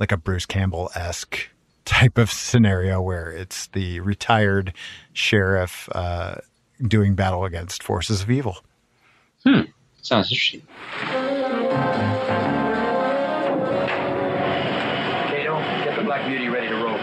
[0.00, 1.50] like a Bruce Campbell esque
[1.84, 4.72] type of scenario where it's the retired
[5.12, 6.36] sheriff uh,
[6.82, 8.64] doing battle against forces of evil.
[9.44, 9.62] Hmm.
[10.02, 10.62] Sounds interesting.
[15.28, 16.96] Kato, get the Black Beauty ready to roll.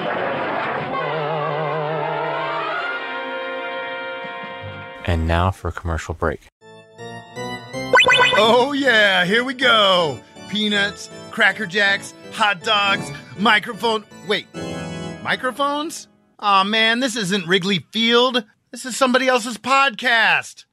[5.06, 6.48] And now for a commercial break.
[8.40, 10.20] Oh, yeah, here we go.
[10.50, 14.04] Peanuts, Cracker Jacks, hot dogs, microphone.
[14.28, 14.48] Wait,
[15.22, 16.08] microphones?
[16.40, 18.44] Aw, oh, man, this isn't Wrigley Field.
[18.72, 20.66] This is somebody else's podcast.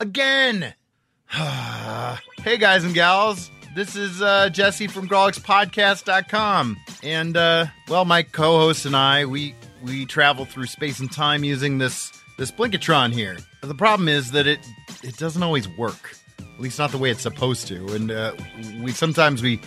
[0.00, 0.72] Again.
[1.28, 3.50] hey, guys and gals.
[3.74, 6.78] This is uh, Jesse from GrawlixPodcast.com.
[7.02, 11.44] And, uh, well, my co host and I, we, we travel through space and time
[11.44, 13.36] using this, this Blinkatron here.
[13.60, 14.60] The problem is that it,
[15.02, 16.16] it doesn't always work.
[16.40, 17.86] At least not the way it's supposed to.
[17.94, 18.32] And uh,
[18.80, 19.60] we sometimes we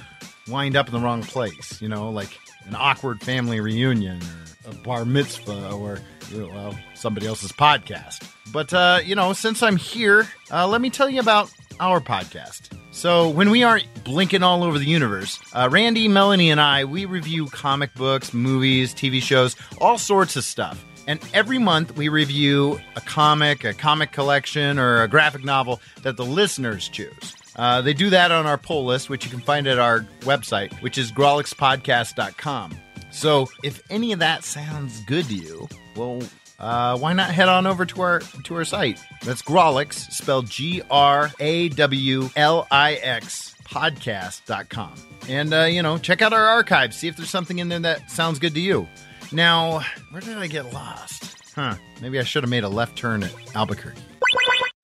[0.49, 4.21] wind up in the wrong place, you know, like an awkward family reunion
[4.65, 5.99] or a bar mitzvah or
[6.33, 8.27] well, somebody else's podcast.
[8.51, 12.69] But uh, you know, since I'm here, uh, let me tell you about our podcast.
[12.91, 17.05] So when we aren't blinking all over the universe, uh, Randy, Melanie, and I we
[17.05, 20.83] review comic books, movies, TV shows, all sorts of stuff.
[21.07, 26.17] And every month we review a comic, a comic collection, or a graphic novel that
[26.17, 27.35] the listeners choose.
[27.59, 30.71] Uh, they do that on our poll list, which you can find at our website,
[30.81, 32.71] which is grawlixpodcast.com.
[33.11, 35.67] So if any of that sounds good to you,
[35.97, 36.21] well,
[36.57, 38.97] uh, why not head on over to our to our site?
[39.25, 44.93] That's Grawlix, spelled G R A W L I X podcast.com.
[45.27, 48.09] And, uh, you know, check out our archives, see if there's something in there that
[48.09, 48.87] sounds good to you.
[49.33, 51.35] Now, where did I get lost?
[51.55, 54.01] Huh, maybe I should have made a left turn at Albuquerque.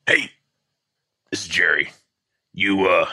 [0.07, 0.29] Hey,
[1.31, 1.89] this is Jerry.
[2.57, 3.09] You uh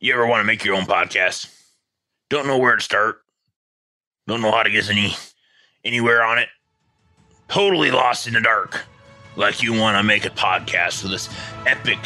[0.00, 1.48] you ever want to make your own podcast?
[2.28, 3.22] Don't know where to start.
[4.26, 5.14] Don't know how to get any
[5.84, 6.48] anywhere on it.
[7.46, 8.84] Totally lost in the dark.
[9.36, 11.28] Like you want to make a podcast with this
[11.66, 11.98] epic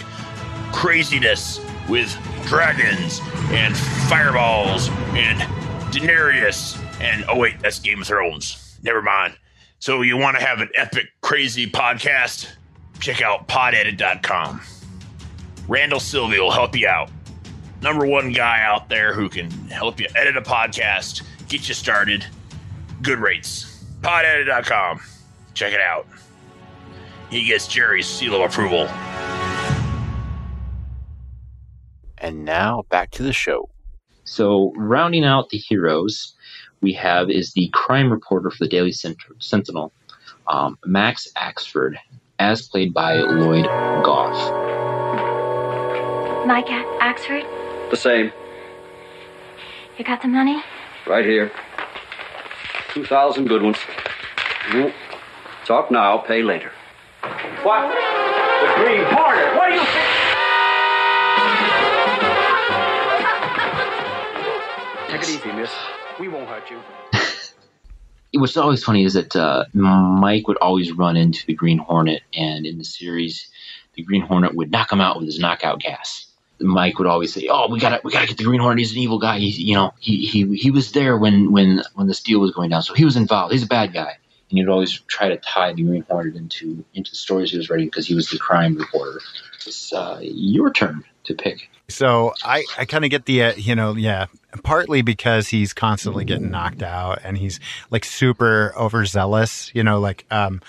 [0.73, 3.21] craziness with dragons
[3.53, 5.41] and fireballs and
[5.91, 8.79] Daenerys and oh wait, that's Game of Thrones.
[8.83, 9.39] Never mind.
[9.79, 12.47] So you want to have an epic crazy podcast?
[13.01, 14.61] Check out podedit.com.
[15.71, 17.11] Randall Sylvia will help you out.
[17.81, 22.27] Number one guy out there who can help you edit a podcast, get you started.
[23.03, 23.85] Good rates.
[24.01, 25.01] Podedit.com.
[25.55, 26.09] Check it out.
[27.31, 28.89] He gets Jerry's seal of approval.
[32.19, 33.71] And now back to the show.
[34.25, 36.35] So, rounding out the heroes,
[36.81, 39.93] we have is the crime reporter for the Daily Sentinel,
[40.49, 41.95] um, Max Axford,
[42.41, 43.67] as played by Lloyd
[44.05, 44.80] Gough.
[46.47, 47.45] Mike Axford?
[47.91, 48.33] The same.
[49.99, 50.63] You got the money?
[51.07, 51.53] Right here.
[52.95, 53.77] 2,000 good ones.
[54.69, 54.93] Mm.
[55.67, 56.73] Talk now, pay later.
[57.63, 57.89] What?
[57.89, 59.57] The Green Hornet?
[59.57, 60.07] What do you think?
[65.11, 65.71] Take it easy, miss.
[66.19, 66.81] We won't hurt you.
[68.41, 72.65] What's always funny is that uh, Mike would always run into the Green Hornet, and
[72.65, 73.49] in the series,
[73.95, 76.27] the Green Hornet would knock him out with his knockout gas.
[76.61, 78.79] Mike would always say, "Oh, we gotta we gotta get the Green Hornet.
[78.79, 79.39] He's an evil guy.
[79.39, 82.71] He's you know he he he was there when when when the steel was going
[82.71, 83.53] down, so he was involved.
[83.53, 84.17] He's a bad guy."
[84.51, 87.71] and he'd always try to tie the Green Hornet into into the stories he was
[87.71, 89.21] writing because he was the crime reporter.
[89.67, 91.71] It's uh, your turn to pick.
[91.89, 94.27] So I, I kind of get the, uh, you know, yeah,
[94.63, 100.25] partly because he's constantly getting knocked out and he's like super overzealous, you know, like,
[100.31, 100.61] um,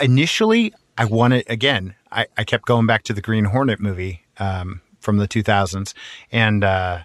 [0.00, 4.80] initially I wanted, again, I, I kept going back to the Green Hornet movie, um,
[5.06, 5.94] from the 2000s
[6.30, 6.98] and, uh,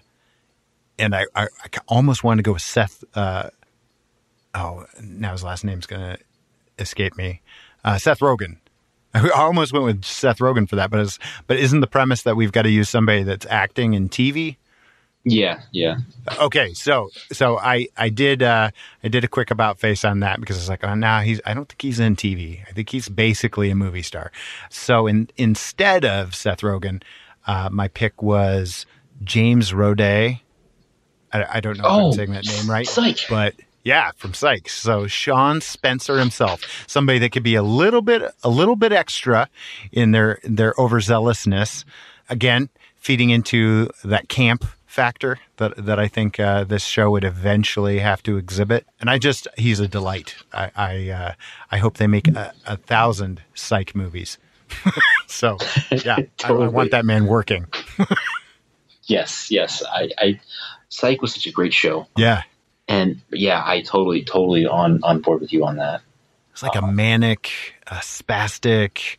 [0.98, 3.48] and I, I, I almost wanted to go with Seth, uh,
[4.54, 6.18] oh, now his last name's going to
[6.78, 7.40] escape me.
[7.84, 8.58] Uh, Seth Rogen.
[9.14, 12.52] I almost went with Seth Rogen for that, but but isn't the premise that we've
[12.52, 14.56] got to use somebody that's acting in TV?
[15.24, 15.98] Yeah, yeah.
[16.40, 18.70] Okay, so so I I did uh,
[19.04, 21.40] I did a quick about face on that because it's like oh now nah, he's
[21.46, 22.62] I don't think he's in TV.
[22.68, 24.32] I think he's basically a movie star.
[24.68, 27.02] So in instead of Seth Rogen,
[27.46, 28.86] uh, my pick was
[29.24, 30.40] James Roday.
[31.32, 33.18] I, I don't know oh, if I'm saying that name right, Psych.
[33.28, 34.74] but yeah, from Sykes.
[34.74, 39.48] So Sean Spencer himself, somebody that could be a little bit, a little bit extra
[39.90, 41.84] in their their overzealousness.
[42.28, 47.98] Again, feeding into that camp factor that that I think uh, this show would eventually
[47.98, 48.86] have to exhibit.
[49.00, 50.36] And I just, he's a delight.
[50.52, 51.32] I I, uh,
[51.70, 54.38] I hope they make a, a thousand Psych movies.
[55.26, 55.58] so
[55.90, 56.64] yeah, totally.
[56.64, 57.66] I, I want that man working.
[59.04, 59.82] yes, yes.
[59.84, 60.40] I, I
[60.88, 62.06] Psych was such a great show.
[62.16, 62.42] Yeah.
[62.86, 66.02] And yeah, I totally, totally on on board with you on that.
[66.52, 67.50] It's like a manic,
[67.86, 69.16] a spastic,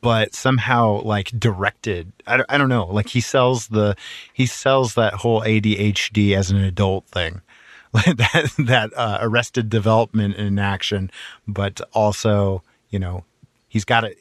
[0.00, 2.12] but somehow like directed.
[2.26, 2.86] I, I don't know.
[2.86, 3.94] Like he sells the
[4.32, 7.42] he sells that whole ADHD as an adult thing.
[7.92, 11.10] that that uh, arrested development in action,
[11.46, 13.24] but also you know
[13.68, 14.18] he's got it.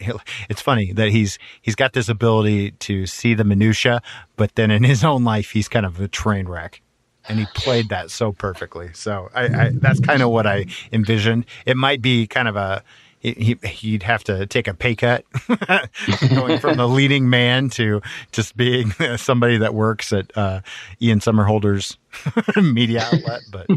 [0.49, 4.01] It's funny that he's he's got this ability to see the minutia,
[4.35, 6.81] but then in his own life he's kind of a train wreck
[7.27, 8.91] and he played that so perfectly.
[8.93, 11.45] So I, I that's kind of what I envisioned.
[11.65, 12.83] It might be kind of a
[13.19, 15.25] he, he'd have to take a pay cut
[16.29, 20.61] going from the leading man to just being somebody that works at uh,
[21.01, 21.97] Ian Somerhalder's
[22.55, 23.41] media outlet.
[23.51, 23.67] But,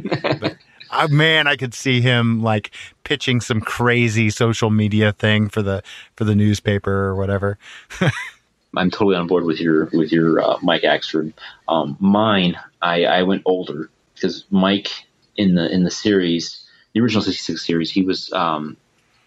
[0.40, 0.56] but
[0.90, 2.70] uh, man, I could see him like
[3.04, 5.82] pitching some crazy social media thing for the
[6.16, 7.58] for the newspaper or whatever.
[8.76, 11.32] I'm totally on board with your with your uh, Mike Axford.
[11.68, 14.90] Um, mine, I, I went older because Mike
[15.36, 18.76] in the in the series, the original '66 series, he was um,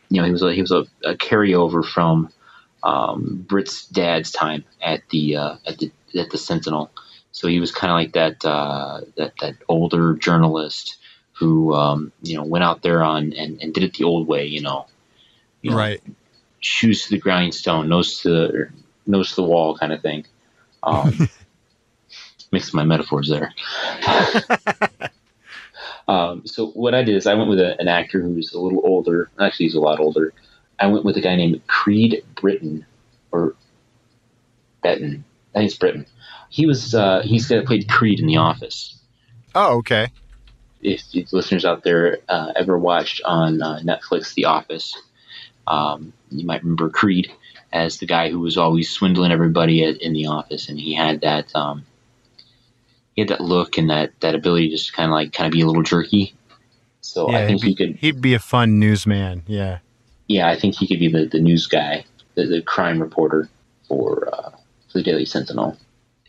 [0.09, 2.29] you know he was a, he was a, a carryover from
[2.83, 6.91] um, Britt's dad's time at the uh, at the at the Sentinel.
[7.31, 10.97] So he was kind of like that uh, that that older journalist
[11.43, 14.45] who um, you know went out there on and, and did it the old way.
[14.45, 14.87] You know,
[15.61, 16.01] you know right.
[16.61, 18.69] Shoes to the grindstone, nose to the
[19.05, 20.25] nose to the wall kind of thing.
[20.81, 21.29] Um,
[22.51, 23.53] mixed my metaphors there.
[26.07, 28.81] um, so what I did is I went with a, an actor who's a little
[28.85, 29.29] older.
[29.37, 30.33] Actually, he's a lot older.
[30.79, 32.85] I went with a guy named Creed Britton,
[33.31, 33.55] or
[34.81, 35.25] Betton.
[35.53, 36.05] I think it's Britton.
[36.49, 38.97] He was uh, he's played Creed in The Office.
[39.53, 40.09] Oh, okay.
[40.83, 44.95] If, listeners out there uh, ever watched on uh, Netflix The Office,
[45.65, 47.31] um, you might remember Creed
[47.71, 51.21] as the guy who was always swindling everybody at, in the office, and he had
[51.21, 51.85] that um,
[53.15, 55.53] he had that look and that that ability to just kind of like kind of
[55.53, 56.35] be a little jerky.
[57.01, 57.95] So yeah, I think be, he could.
[57.97, 59.43] He'd be a fun newsman.
[59.47, 59.79] Yeah.
[60.27, 62.05] Yeah, I think he could be the, the news guy,
[62.35, 63.49] the, the crime reporter
[63.87, 64.51] for uh,
[64.87, 65.77] for the Daily Sentinel.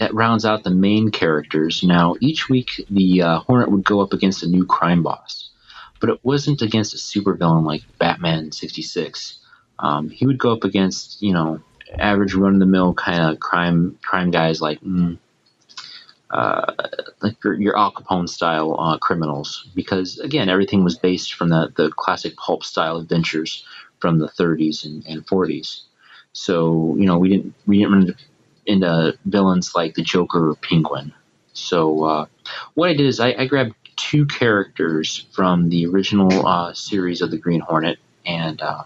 [0.01, 1.83] That rounds out the main characters.
[1.83, 5.51] Now, each week the uh, Hornet would go up against a new crime boss,
[6.01, 9.39] but it wasn't against a supervillain like Batman sixty six
[9.79, 11.61] um, he would go up against you know
[11.99, 15.19] average run of the mill kind of crime crime guys like mm,
[16.31, 16.73] uh,
[17.21, 21.73] like your, your Al Capone style uh, criminals because again everything was based from the
[21.77, 23.65] the classic pulp style adventures
[24.01, 25.83] from the 30s and, and 40s.
[26.33, 28.17] So you know we didn't we didn't run into,
[28.67, 31.13] into villains like the Joker or Penguin.
[31.53, 32.27] So uh,
[32.75, 37.31] what I did is I, I, grabbed two characters from the original uh, series of
[37.31, 38.85] the Green Hornet and uh,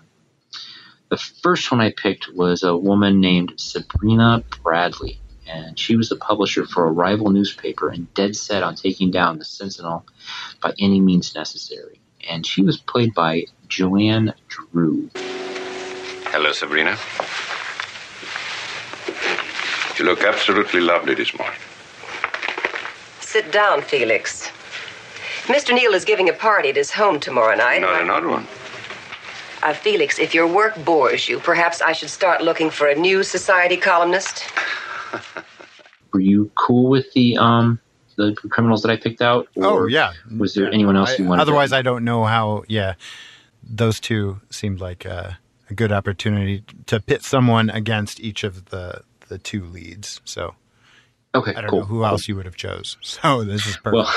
[1.09, 6.17] the first one I picked was a woman named Sabrina Bradley, and she was the
[6.17, 10.05] publisher for a rival newspaper and dead set on taking down the Sentinel
[10.63, 12.01] by any means necessary.
[12.29, 15.09] And she was played by Joanne Dru.
[15.15, 16.99] Hello, Sabrina.
[19.99, 21.59] You look absolutely lovely this morning.
[23.21, 24.49] Sit down, Felix.
[25.47, 25.75] Mr.
[25.75, 27.81] Neal is giving a party at his home tomorrow night.
[27.81, 28.47] Not another one.
[29.63, 33.25] Uh, Felix, if your work bores you, perhaps I should start looking for a new
[33.25, 34.45] society columnist.
[36.13, 37.81] Were you cool with the um
[38.17, 39.49] the criminals that I picked out?
[39.57, 40.13] oh yeah.
[40.37, 41.43] Was there anyone else you wanted?
[41.43, 41.77] otherwise, to...
[41.77, 42.63] I don't know how.
[42.69, 42.95] Yeah,
[43.63, 45.39] those two seemed like a,
[45.69, 50.21] a good opportunity to pit someone against each of the the two leads.
[50.25, 50.55] So
[51.35, 51.81] Okay, I don't cool.
[51.81, 52.97] know who else you would have chose.
[53.03, 53.95] So this is perfect.
[53.95, 54.13] Well,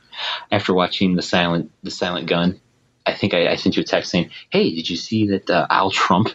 [0.50, 2.60] after watching the silent the silent gun,
[3.06, 5.66] I think I, I sent you a text saying, "Hey, did you see that uh,
[5.70, 6.28] Al Trump?"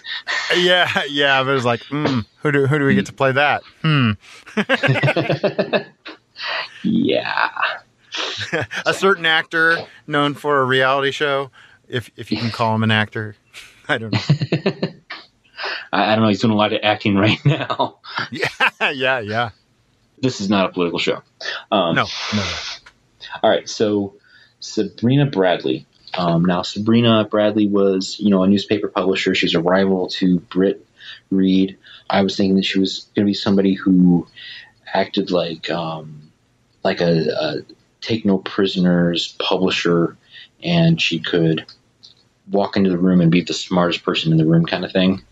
[0.56, 1.42] yeah, yeah.
[1.44, 3.62] But it was like, mm, who do who do we get to play that?
[3.82, 4.12] Hmm.
[6.82, 7.50] yeah.
[8.86, 11.50] a certain actor known for a reality show,
[11.88, 13.36] if if you can call him an actor.
[13.88, 14.20] I don't know.
[15.92, 16.28] I, I don't know.
[16.28, 17.98] He's doing a lot of acting right now.
[18.30, 19.50] yeah, yeah, yeah.
[20.20, 21.22] This is not a political show.
[21.70, 22.44] Um, No, no.
[23.42, 24.14] All right, so
[24.60, 25.86] Sabrina Bradley.
[26.16, 29.34] Um, now, Sabrina Bradley was, you know, a newspaper publisher.
[29.34, 30.84] She's a rival to Britt
[31.30, 31.76] Reid.
[32.08, 34.26] I was thinking that she was going to be somebody who
[34.92, 36.32] acted like, um,
[36.82, 37.54] like a, a
[38.00, 40.16] take no prisoners publisher,
[40.62, 41.66] and she could
[42.50, 45.22] walk into the room and be the smartest person in the room, kind of thing.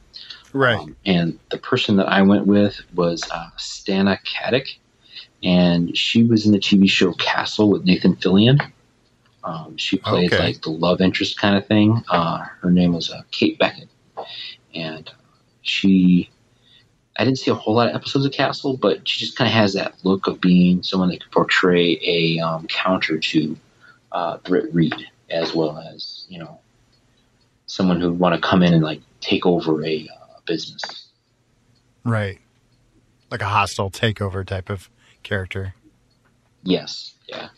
[0.57, 0.78] Right.
[0.78, 4.76] Um, and the person that I went with was uh, Stana Katic,
[5.42, 8.59] and she was in the TV show Castle with Nathan Fillion.
[9.44, 10.42] Um, she played Okay.
[10.42, 12.02] like the love interest kind of thing.
[12.09, 13.88] Uh, her name was uh, Kate Beckett,
[14.74, 15.11] and
[15.62, 16.30] she.
[17.18, 19.54] I didn't see a whole lot of episodes of Castle, but she just kind of
[19.54, 23.57] has that look of being someone that could portray a um, counter to
[24.12, 24.94] uh, Britt Reid,
[25.30, 26.59] as well as you know
[27.66, 31.09] someone who would want to come in and like take over a uh, business.
[32.05, 32.38] Right.
[33.30, 34.88] Like a hostile takeover type of
[35.22, 35.74] character.
[36.62, 37.14] Yes.
[37.26, 37.49] Yeah.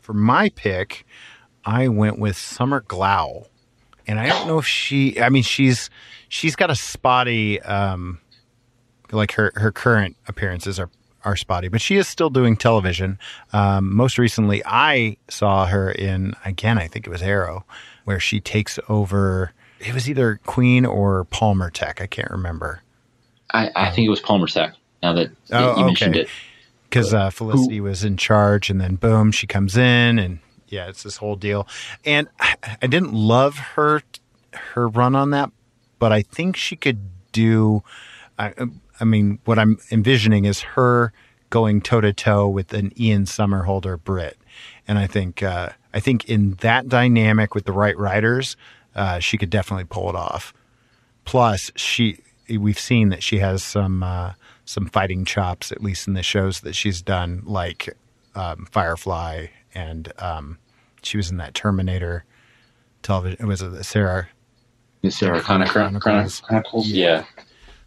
[0.00, 1.06] For my pick,
[1.64, 3.46] I went with Summer Glau.
[4.06, 5.90] And I don't know if she I mean she's
[6.28, 8.20] she's got a spotty um
[9.12, 10.90] like her her current appearances are
[11.24, 13.18] are spotty, but she is still doing television.
[13.52, 16.78] Um, most recently, I saw her in again.
[16.78, 17.64] I think it was Arrow,
[18.04, 19.52] where she takes over.
[19.80, 22.00] It was either Queen or Palmer Tech.
[22.00, 22.82] I can't remember.
[23.52, 24.74] I, I think it was Palmer Tech.
[25.02, 26.24] Now that, Oh, you mentioned okay.
[26.24, 26.28] it,
[26.88, 31.02] because uh, Felicity was in charge, and then boom, she comes in, and yeah, it's
[31.02, 31.66] this whole deal.
[32.04, 34.02] And I, I didn't love her
[34.52, 35.50] her run on that,
[35.98, 37.00] but I think she could
[37.32, 37.82] do.
[38.38, 38.52] I,
[39.00, 41.12] I mean, what I'm envisioning is her
[41.48, 44.36] going toe to toe with an Ian Somerhalder Britt,
[44.86, 48.56] and I think uh, I think in that dynamic with the right writers,
[48.94, 50.52] uh, she could definitely pull it off.
[51.24, 52.18] Plus, she
[52.48, 54.32] we've seen that she has some uh,
[54.64, 57.96] some fighting chops, at least in the shows that she's done, like
[58.34, 60.58] um, Firefly, and um,
[61.02, 62.24] she was in that Terminator
[63.02, 63.46] television.
[63.46, 64.28] Was it Sarah?
[65.08, 66.40] Sarah Connor Chronicles.
[66.40, 66.88] Chronicles.
[66.88, 67.24] Yeah.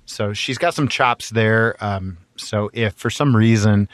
[0.06, 1.76] So she's got some chops there.
[1.80, 3.88] Um, so if for some reason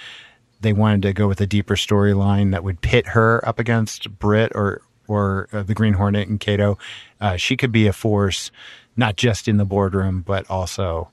[0.61, 4.51] they wanted to go with a deeper storyline that would pit her up against Britt
[4.55, 6.77] or or uh, the Green Hornet and Kato,
[7.19, 8.51] uh, she could be a force
[8.95, 11.09] not just in the boardroom but also,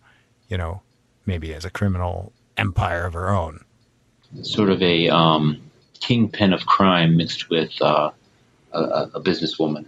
[0.49, 0.83] you know,
[1.25, 3.65] maybe as a criminal empire of her own.
[4.43, 5.61] Sort of a um,
[6.01, 8.11] kingpin of crime mixed with uh,
[8.73, 8.81] a,
[9.15, 9.87] a businesswoman.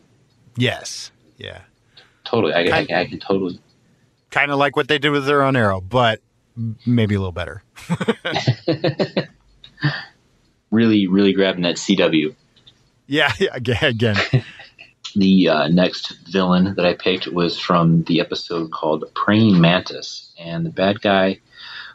[0.57, 1.11] Yes.
[1.37, 1.61] Yeah.
[2.25, 2.53] Totally.
[2.53, 3.61] I, I, I can totally.
[4.31, 6.21] Kind of like what they did with their own arrow, but
[6.87, 7.63] maybe a little better.
[10.71, 12.35] Really, really grabbing that CW.
[13.09, 13.33] Yeah.
[13.41, 13.79] yeah again.
[13.83, 14.45] again.
[15.17, 20.65] The uh, next villain that I picked was from the episode called Praying Mantis, and
[20.65, 21.41] the bad guy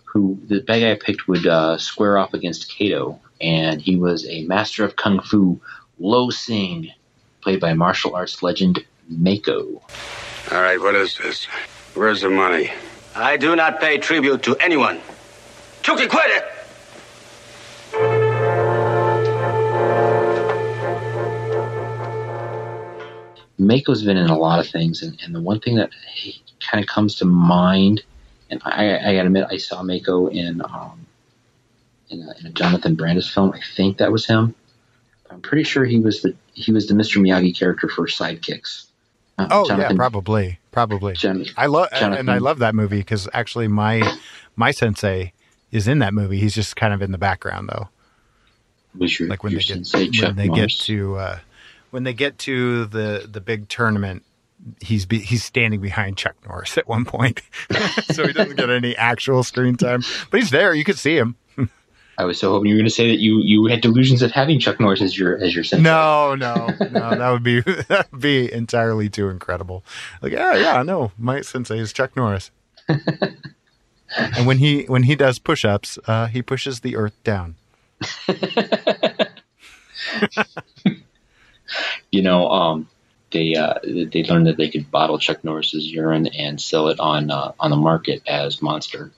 [0.05, 4.27] who the bad guy I picked would uh, square off against Kato, and he was
[4.27, 5.61] a master of kung fu,
[5.99, 6.91] Lo Sing,
[7.41, 9.81] played by martial arts legend Mako.
[10.51, 11.45] All right, what is this?
[11.93, 12.71] Where's the money?
[13.15, 14.99] I do not pay tribute to anyone.
[15.83, 16.62] Chucky, quit it!
[23.57, 25.91] Mako's been in a lot of things, and, and the one thing that
[26.59, 28.03] kind of comes to mind,
[28.49, 31.05] and I, I gotta admit, I saw Mako in um,
[32.09, 33.51] in a, in a Jonathan Brandis film.
[33.53, 34.55] I think that was him.
[35.29, 37.21] I'm pretty sure he was the he was the Mr.
[37.21, 38.85] Miyagi character for Sidekicks.
[39.37, 41.13] Uh, Oh Jonathan- yeah, probably, probably.
[41.13, 44.17] Jon- I love and I love that movie because actually my
[44.55, 45.33] my sensei
[45.71, 46.37] is in that movie.
[46.37, 47.89] He's just kind of in the background though.
[48.95, 51.39] Was your, like when your they get sensei Chuck when they get to uh,
[51.93, 54.23] when they get to the the big tournament.
[54.79, 57.41] He's be, he's standing behind Chuck Norris at one point,
[58.13, 60.73] so he doesn't get any actual screen time, but he's there.
[60.73, 61.35] You could see him.
[62.17, 64.31] I was so hoping you were going to say that you you had delusions of
[64.31, 65.83] having Chuck Norris as your as your sensei.
[65.83, 67.09] No, no, no.
[67.15, 69.83] That would be that would be entirely too incredible.
[70.21, 71.11] Like, yeah, yeah, no.
[71.17, 72.49] My sensei is Chuck Norris.
[72.87, 77.55] and when he when he does push-ups, uh, he pushes the earth down.
[82.11, 82.89] You know, um,
[83.31, 87.31] they uh, they learned that they could bottle Chuck Norris's urine and sell it on
[87.31, 89.11] uh, on the market as Monster.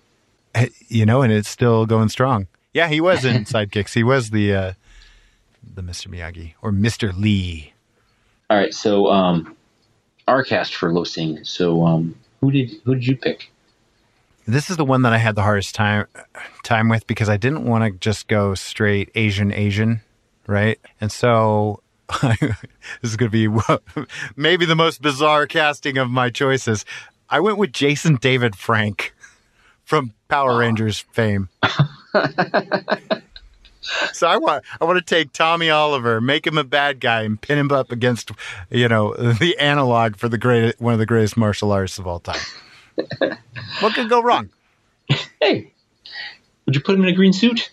[0.87, 2.47] You know, and it's still going strong.
[2.73, 3.93] Yeah, he was in Sidekicks.
[3.93, 4.73] He was the uh,
[5.75, 6.07] the Mr.
[6.07, 7.15] Miyagi or Mr.
[7.15, 7.73] Lee.
[8.49, 9.55] All right, so um,
[10.27, 11.43] our cast for Lo Sing.
[11.43, 13.51] So um, who did who did you pick?
[14.47, 16.07] This is the one that I had the hardest time
[16.63, 20.01] time with because I didn't want to just go straight Asian Asian,
[20.47, 20.79] right?
[21.01, 21.81] And so
[22.21, 22.55] this
[23.01, 23.63] is going to be
[24.35, 26.85] maybe the most bizarre casting of my choices.
[27.29, 29.15] I went with Jason David Frank
[29.83, 30.57] from Power ah.
[30.57, 31.49] Rangers fame.
[34.13, 37.41] so I want I want to take Tommy Oliver, make him a bad guy, and
[37.41, 38.31] pin him up against
[38.69, 42.19] you know the analog for the great one of the greatest martial artists of all
[42.19, 42.41] time.
[43.79, 44.49] what could go wrong?
[45.41, 45.73] Hey,
[46.65, 47.71] would you put him in a green suit?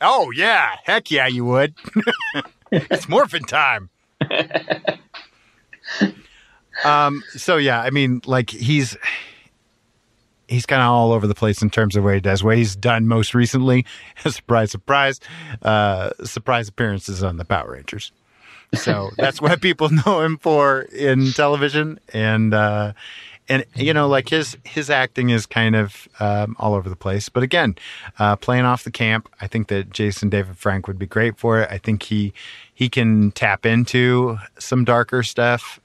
[0.00, 1.74] Oh yeah, heck yeah, you would.
[2.90, 3.90] it's morphin time.
[6.84, 7.22] um.
[7.36, 8.96] So yeah, I mean, like he's
[10.48, 12.42] he's kind of all over the place in terms of what he does.
[12.42, 13.84] What he's done most recently,
[14.26, 15.20] surprise, surprise,
[15.62, 18.10] uh, surprise appearances on the Power Rangers.
[18.74, 22.94] So that's what people know him for in television, and uh,
[23.52, 27.28] and you know, like his his acting is kind of um, all over the place.
[27.28, 27.76] But again,
[28.18, 31.60] uh, playing off the camp, I think that Jason David Frank would be great for
[31.60, 31.68] it.
[31.70, 32.32] I think he
[32.72, 35.80] he can tap into some darker stuff,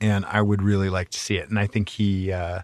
[0.00, 1.48] and I would really like to see it.
[1.48, 2.60] And I think he, uh,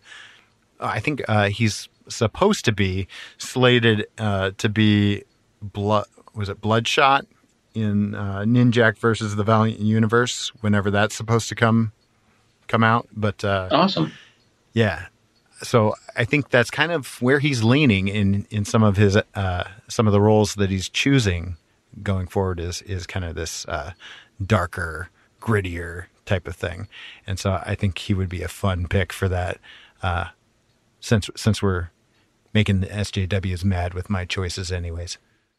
[0.78, 5.24] I think uh, he's supposed to be slated uh, to be
[5.61, 6.07] blood.
[6.36, 7.26] Was it Bloodshot
[7.74, 10.52] in uh, Ninjak versus the Valiant Universe?
[10.61, 11.90] Whenever that's supposed to come
[12.68, 14.12] come out, but uh, awesome.
[14.74, 15.06] Yeah.
[15.62, 19.64] So I think that's kind of where he's leaning in in some of his uh,
[19.88, 21.56] some of the roles that he's choosing
[22.02, 23.92] going forward is is kind of this uh,
[24.44, 25.08] darker,
[25.40, 26.88] grittier type of thing,
[27.26, 29.58] and so I think he would be a fun pick for that.
[30.02, 30.26] Uh,
[31.00, 31.90] since since we're
[32.52, 35.18] making the SJWs mad with my choices, anyways.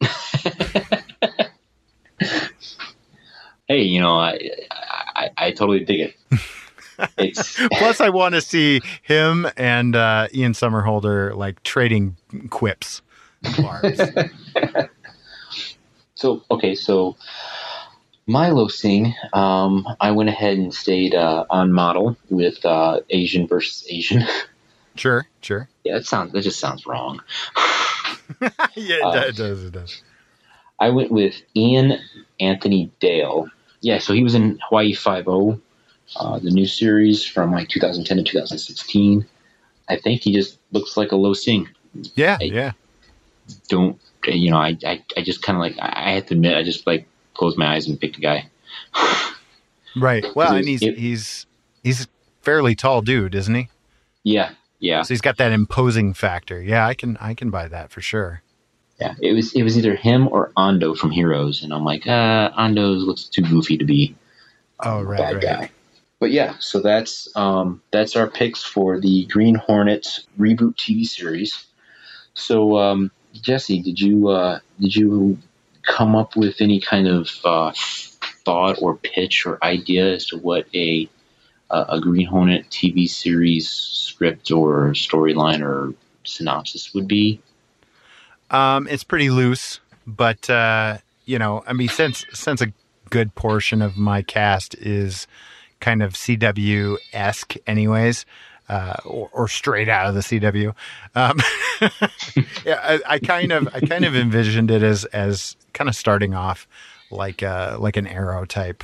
[3.66, 4.38] hey, you know, I
[4.70, 6.14] I, I totally dig it.
[7.72, 12.16] Plus, I want to see him and uh, Ian Somerhalder like trading
[12.50, 13.02] quips.
[16.18, 17.14] So okay, so
[18.26, 23.46] my Lo Sing, um, I went ahead and stayed uh, on model with uh, Asian
[23.46, 24.24] versus Asian.
[24.98, 25.68] Sure, sure.
[25.84, 27.20] Yeah, it sounds that just sounds wrong.
[28.40, 29.64] yeah, it, Uh, does, it does.
[29.64, 30.02] It does.
[30.80, 31.98] I went with Ian
[32.40, 33.46] Anthony Dale.
[33.82, 35.60] Yeah, so he was in Hawaii Five O,
[36.14, 39.26] uh, the new series from like 2010 to 2016.
[39.88, 41.68] I think he just looks like a Lo Sing.
[42.14, 42.72] Yeah, yeah.
[43.68, 44.58] Don't you know?
[44.58, 47.06] I I, I just kind of like I I have to admit I just like
[47.34, 48.48] closed my eyes and picked a guy.
[49.98, 50.26] Right.
[50.34, 51.46] Well, and he's it- he's
[51.82, 52.08] he's a
[52.42, 53.68] fairly tall dude, isn't he?
[54.24, 55.00] Yeah, yeah.
[55.02, 56.60] So he's got that imposing factor.
[56.60, 58.42] Yeah, I can I can buy that for sure.
[59.00, 62.50] Yeah, it was it was either him or Ando from Heroes, and I'm like, uh,
[62.58, 64.14] Ando looks too goofy to be
[64.80, 65.42] Oh, right, bad right.
[65.42, 65.70] guy.
[66.18, 71.66] But yeah, so that's um, that's our picks for the Green Hornets reboot TV series.
[72.34, 75.38] So um, Jesse, did you uh, did you
[75.82, 77.72] come up with any kind of uh,
[78.44, 81.08] thought or pitch or idea as to what a
[81.70, 85.94] a Green Hornet TV series script or storyline or
[86.24, 87.40] synopsis would be?
[88.50, 92.72] Um, it's pretty loose, but uh, you know, I mean, since since a
[93.10, 95.26] good portion of my cast is
[95.80, 98.26] kind of CW esque, anyways,
[98.68, 100.74] uh, or, or straight out of the CW.
[101.14, 101.38] Um,
[102.64, 106.34] yeah, I, I kind of I kind of envisioned it as as kind of starting
[106.34, 106.66] off
[107.10, 108.82] like uh, like an arrow type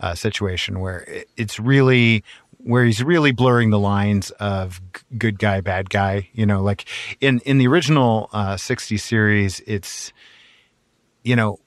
[0.00, 2.24] uh, situation where it, it's really
[2.58, 4.80] where he's really blurring the lines of
[5.18, 6.28] good guy, bad guy.
[6.32, 6.86] You know, like
[7.20, 10.12] in in the original uh, '60s series, it's
[11.22, 11.58] you know.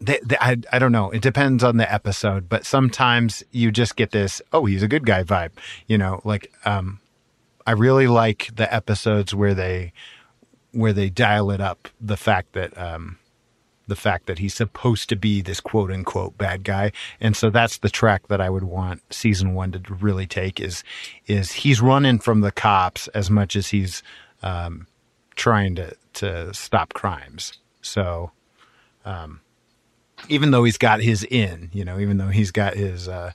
[0.00, 1.10] They, they, I, I don't know.
[1.10, 5.04] It depends on the episode, but sometimes you just get this, oh, he's a good
[5.04, 5.50] guy vibe.
[5.88, 7.00] You know, like, um,
[7.66, 9.92] I really like the episodes where they,
[10.70, 11.88] where they dial it up.
[12.00, 13.18] The fact that, um,
[13.88, 16.92] the fact that he's supposed to be this quote unquote bad guy.
[17.20, 20.84] And so that's the track that I would want season one to really take is,
[21.26, 24.02] is he's running from the cops as much as he's,
[24.44, 24.86] um,
[25.34, 27.54] trying to, to stop crimes.
[27.80, 28.30] So,
[29.04, 29.40] um,
[30.28, 33.32] even though he's got his in, you know, even though he's got his, uh,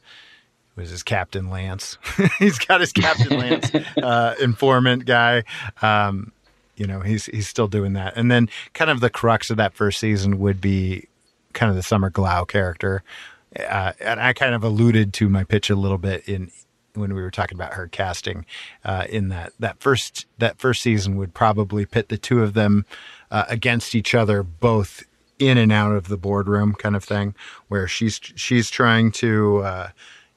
[0.76, 1.98] was his Captain Lance.
[2.40, 5.44] he's got his Captain Lance uh, informant guy.
[5.82, 6.32] Um,
[6.76, 8.18] you know, he's he's still doing that.
[8.18, 11.08] And then kind of the crux of that first season would be
[11.54, 13.04] kind of the Summer Glau character.
[13.60, 16.52] uh, and I kind of alluded to my pitch a little bit in
[16.96, 18.46] when we were talking about her casting.
[18.84, 22.86] Uh, in that that first that first season would probably pit the two of them
[23.30, 25.04] uh, against each other, both
[25.40, 27.36] in and out of the boardroom, kind of thing,
[27.68, 29.90] where she's she's trying to uh,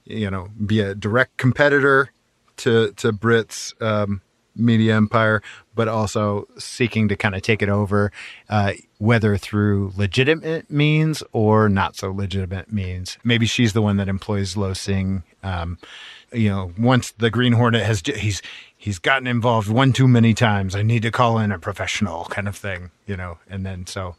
[0.05, 2.11] you know be a direct competitor
[2.59, 4.21] to to Britt's um,
[4.57, 5.43] media empire,
[5.75, 8.11] but also seeking to kind of take it over,
[8.49, 13.19] uh, whether through legitimate means or not so legitimate means.
[13.23, 15.23] Maybe she's the one that employs Lo Sing.
[15.43, 15.79] Um,
[16.33, 18.43] you know, once the Green Hornet has he's
[18.77, 20.75] he's gotten involved one too many times.
[20.75, 23.39] I need to call in a professional kind of thing, you know.
[23.49, 24.17] And then so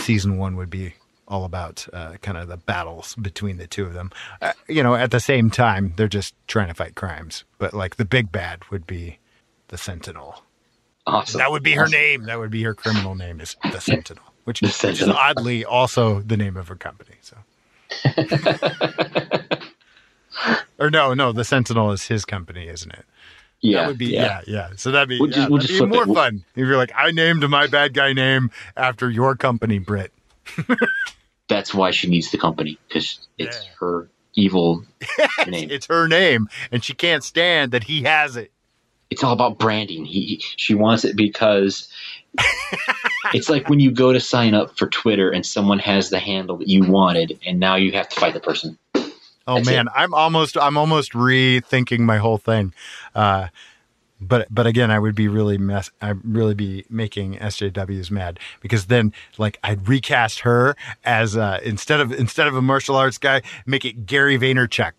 [0.00, 0.94] season one would be
[1.28, 4.10] all about uh, kind of the battles between the two of them.
[4.40, 7.44] Uh, you know, at the same time, they're just trying to fight crimes.
[7.58, 9.18] But like the big bad would be
[9.68, 10.42] the Sentinel.
[11.06, 11.38] Awesome.
[11.38, 12.24] That would be her name.
[12.24, 16.20] That would be her criminal name is the Sentinel, which, The which is oddly also
[16.20, 17.14] the name of her company.
[17.20, 17.36] So,
[20.78, 23.04] or no, no, the Sentinel is his company, isn't it?
[23.72, 24.40] Yeah, that would be yeah.
[24.46, 24.68] yeah, yeah.
[24.76, 26.14] So that'd be, We'll just- yeah, we'll that'd be more it.
[26.14, 30.12] fun if you're like, I named my bad guy name after your company, Britt.
[31.48, 34.84] That's why she needs the company because it's her evil
[35.46, 35.70] name.
[35.70, 38.50] It's her name, and she can't stand that he has it.
[39.10, 40.04] It's all about branding.
[40.04, 41.88] He she wants it because
[43.32, 46.56] it's like when you go to sign up for Twitter and someone has the handle
[46.58, 48.76] that you wanted, and now you have to fight the person.
[49.46, 49.88] Oh man.
[49.94, 52.74] I'm almost I'm almost rethinking my whole thing.
[53.14, 53.48] Uh,
[54.20, 55.90] but but again, I would be really mess.
[56.00, 60.74] I'd really be making SJWs mad because then like I'd recast her
[61.04, 64.92] as uh, instead of instead of a martial arts guy, make it Gary Vaynerchuk.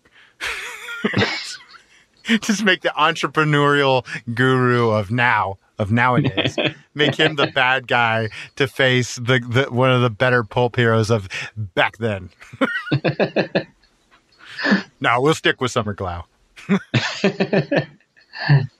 [2.40, 6.56] Just make the entrepreneurial guru of now of nowadays.
[6.94, 11.10] make him the bad guy to face the, the one of the better pulp heroes
[11.10, 12.30] of back then.
[15.00, 16.24] no, we'll stick with Summer Glau.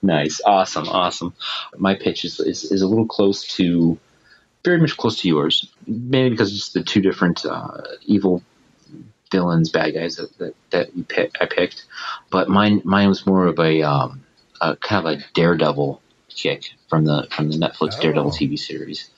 [0.03, 1.35] Nice, awesome, awesome.
[1.77, 3.99] My pitch is, is is a little close to,
[4.65, 8.43] very much close to yours, mainly because it's the two different uh, evil
[9.31, 11.85] villains, bad guys that that, that you pick, I picked.
[12.31, 14.25] But mine mine was more of a, um,
[14.61, 19.11] a kind of a daredevil kick from the from the Netflix Daredevil TV series,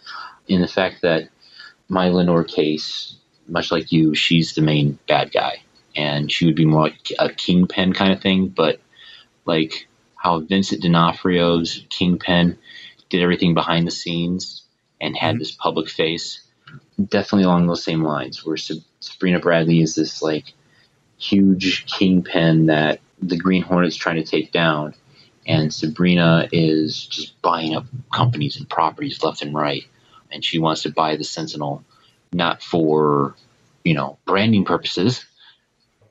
[0.49, 1.29] in the fact that
[1.89, 3.15] my Lenore case,
[3.47, 5.63] much like you, she's the main bad guy,
[5.97, 8.81] and she would be more like a kingpin kind of thing, but
[9.45, 12.59] like how Vincent D'Onofrio's Kingpin
[13.09, 14.63] did everything behind the scenes
[15.01, 15.39] and had mm-hmm.
[15.41, 16.43] this public face.
[17.03, 18.57] Definitely along those same lines, where
[19.01, 20.53] Sabrina Bradley is this like
[21.19, 24.95] huge kingpin that the Green Hornet's trying to take down,
[25.47, 29.85] and Sabrina is just buying up companies and properties left and right,
[30.31, 31.83] and she wants to buy the Sentinel,
[32.33, 33.35] not for
[33.83, 35.25] you know branding purposes,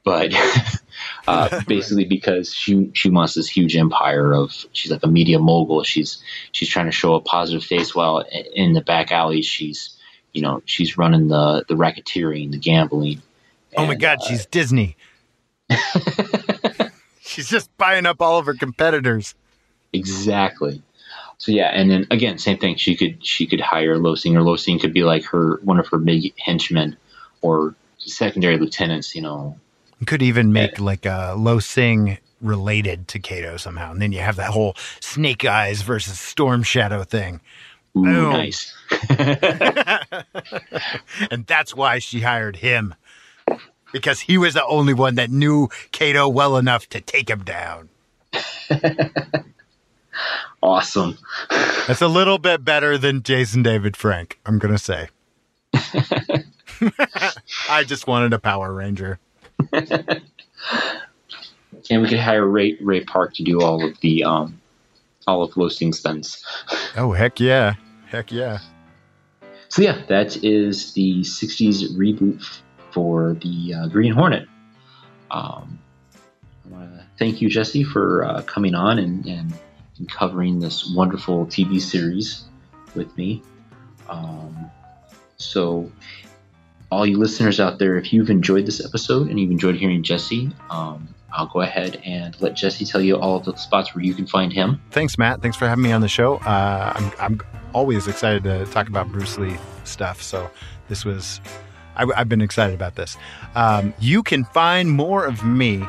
[0.04, 0.34] but
[1.28, 5.84] uh, basically because she she wants this huge empire of she's like a media mogul.
[5.84, 6.22] She's
[6.52, 8.24] she's trying to show a positive face while
[8.54, 9.96] in the back alley she's
[10.34, 13.22] you know she's running the the racketeering, the gambling.
[13.78, 14.98] Oh my God, she's Disney.
[17.22, 19.36] she's just buying up all of her competitors.
[19.94, 20.82] Exactly.
[21.38, 22.76] So yeah, and then again, same thing.
[22.76, 25.80] She could she could hire Lo Sing, or Lo Sing could be like her one
[25.80, 26.98] of her big henchmen
[27.42, 29.16] or secondary lieutenants.
[29.16, 29.58] You know,
[30.06, 34.38] could even make like a Lo Sing related to Kato somehow, and then you have
[34.38, 37.42] that whole Snake Eyes versus Storm Shadow thing.
[37.98, 38.34] Ooh, Boom.
[38.34, 38.74] nice.
[41.32, 42.96] and that's why she hired him
[43.92, 47.90] because he was the only one that knew Kato well enough to take him down.
[50.64, 51.18] awesome.
[51.88, 55.10] That's a little bit better than Jason David Frank, I'm going to say.
[57.70, 59.20] I just wanted a Power Ranger.
[61.90, 64.62] And we could hire Ray Ray Park to do all of the um
[65.28, 66.44] all of Lo Sing stunts.
[66.96, 67.76] Oh, heck yeah.
[68.08, 68.60] Heck yeah.
[69.70, 72.44] So yeah, that is the '60s reboot
[72.92, 74.48] for the uh, Green Hornet.
[75.30, 75.80] Um,
[76.66, 79.54] I want to thank you, Jesse, for uh, coming on and, and,
[79.98, 82.46] and covering this wonderful TV series
[82.96, 83.44] with me.
[84.10, 84.72] Um,
[85.38, 85.92] so,
[86.92, 90.52] all you listeners out there, if you've enjoyed this episode and you've enjoyed hearing Jesse,
[90.70, 94.26] um, I'll go ahead and let Jesse tell you all the spots where you can
[94.26, 94.82] find him.
[94.92, 95.42] Thanks, Matt.
[95.42, 96.38] Thanks for having me on the show.
[96.38, 97.42] Uh, I'm, I'm
[97.74, 100.22] always excited to talk about Bruce Lee stuff.
[100.24, 100.50] So
[100.88, 101.40] this was,
[101.96, 103.18] I, have been excited about this.
[103.54, 105.86] Um, you can find more of me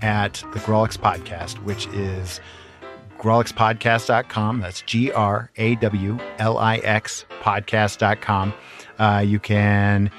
[0.00, 2.40] at the Grawlix Podcast, which is
[3.18, 4.60] grawlixpodcast.com.
[4.60, 8.54] That's G R A W L I X podcast.com.
[9.00, 10.10] Uh, you can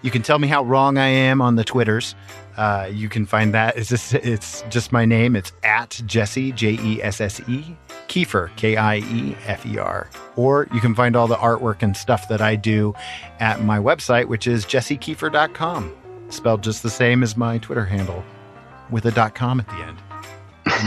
[0.00, 2.14] You can tell me how wrong I am on the Twitters.
[2.56, 3.76] Uh, you can find that.
[3.76, 5.34] It's just, it's just my name.
[5.36, 7.76] It's at Jesse, J E S S E,
[8.08, 10.08] Kiefer, K I E F E R.
[10.36, 12.94] Or you can find all the artwork and stuff that I do
[13.40, 15.92] at my website, which is jessekiefer.com,
[16.30, 18.24] spelled just the same as my Twitter handle
[18.90, 19.98] with a dot com at the end.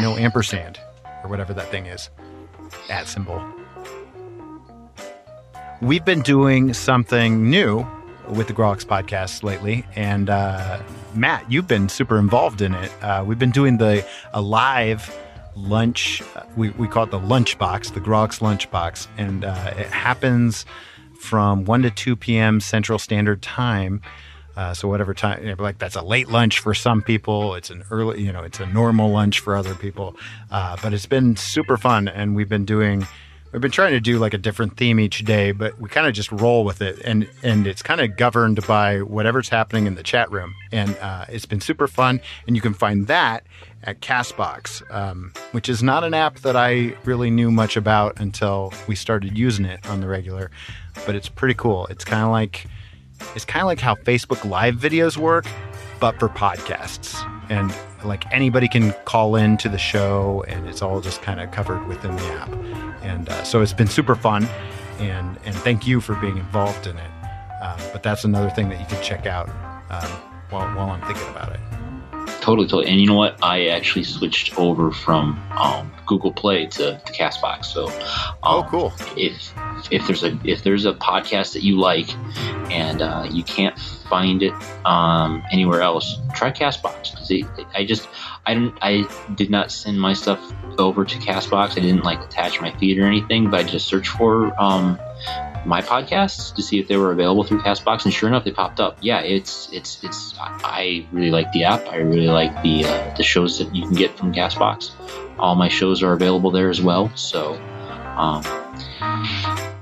[0.01, 0.79] No ampersand
[1.23, 2.09] or whatever that thing is.
[2.89, 3.41] At symbol.
[5.81, 7.87] We've been doing something new
[8.29, 10.79] with the Grawlix podcast lately, and uh,
[11.15, 12.91] Matt, you've been super involved in it.
[13.01, 15.11] Uh, we've been doing the a live
[15.55, 16.21] lunch.
[16.35, 19.87] Uh, we we call it the lunch box, the Grawlix lunch box, and uh, it
[19.87, 20.67] happens
[21.19, 22.59] from one to two p.m.
[22.59, 24.03] Central Standard Time.
[24.55, 27.55] Uh, so whatever time, you know, like that's a late lunch for some people.
[27.55, 30.15] It's an early, you know, it's a normal lunch for other people.
[30.51, 33.07] Uh, but it's been super fun, and we've been doing
[33.51, 36.13] we've been trying to do like a different theme each day, but we kind of
[36.13, 40.03] just roll with it, and and it's kind of governed by whatever's happening in the
[40.03, 42.21] chat room, and uh, it's been super fun.
[42.47, 43.45] And you can find that
[43.83, 48.73] at Castbox, um, which is not an app that I really knew much about until
[48.87, 50.51] we started using it on the regular,
[51.05, 51.87] but it's pretty cool.
[51.87, 52.67] It's kind of like
[53.35, 55.45] it's kind of like how Facebook Live videos work,
[55.99, 57.15] but for podcasts.
[57.49, 57.73] And
[58.03, 61.85] like anybody can call in to the show, and it's all just kind of covered
[61.87, 62.51] within the app.
[63.01, 64.47] And uh, so it's been super fun,
[64.99, 67.11] and and thank you for being involved in it.
[67.61, 69.49] Um, but that's another thing that you can check out
[69.89, 70.11] um,
[70.49, 71.59] while while I'm thinking about it.
[72.41, 72.91] Totally, totally.
[72.91, 73.37] And you know what?
[73.43, 77.65] I actually switched over from um, Google Play to, to Castbox.
[77.65, 77.93] So, um,
[78.41, 78.93] oh, cool.
[79.15, 79.53] If
[79.91, 82.13] if there's a if there's a podcast that you like
[82.71, 84.53] and uh, you can't find it
[84.85, 87.31] um, anywhere else, try Castbox because
[87.75, 88.09] I just
[88.47, 90.39] I didn't I did not send my stuff
[90.79, 91.71] over to Castbox.
[91.71, 94.97] I didn't like attach my feed or anything, but I just searched for um,
[95.65, 98.79] my podcasts to see if they were available through Castbox, and sure enough, they popped
[98.79, 98.97] up.
[99.01, 100.33] Yeah, it's it's it's.
[100.39, 101.87] I really like the app.
[101.87, 104.91] I really like the uh, the shows that you can get from Castbox.
[105.37, 107.11] All my shows are available there as well.
[107.15, 107.53] So,
[108.15, 108.43] um,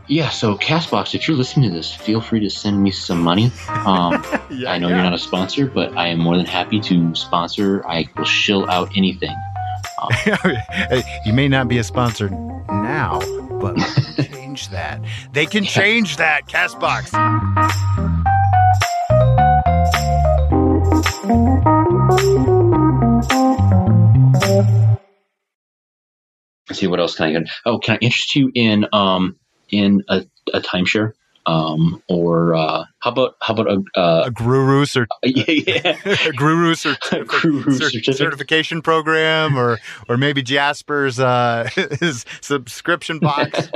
[0.07, 0.29] yeah.
[0.29, 3.51] So Castbox, if you're listening to this, feel free to send me some money.
[3.69, 4.95] Um, Yeah, I know yeah.
[4.95, 7.85] you're not a sponsor, but I am more than happy to sponsor.
[7.87, 9.35] I will shill out anything.
[11.25, 13.19] you may not be a sponsor now,
[13.59, 13.75] but
[14.31, 15.01] change that.
[15.33, 16.47] They can change that.
[16.47, 17.13] Castbox.
[26.69, 27.49] Let's see what else can I get.
[27.65, 29.37] Oh, can I interest you in um
[29.69, 31.13] in a, a timeshare?
[31.45, 35.97] Um, or uh, how about how about a uh, a Guru cert- yeah, yeah.
[36.27, 41.67] a Guru, certi- Guru cert- certification program, or or maybe Jasper's uh,
[41.99, 43.69] his subscription box.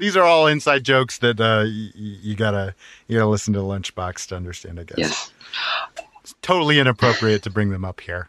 [0.00, 2.74] These are all inside jokes that uh, you, you gotta
[3.06, 4.80] you gotta listen to Lunchbox to understand.
[4.80, 4.98] I guess.
[4.98, 5.32] Yes.
[6.22, 8.28] It's totally inappropriate to bring them up here.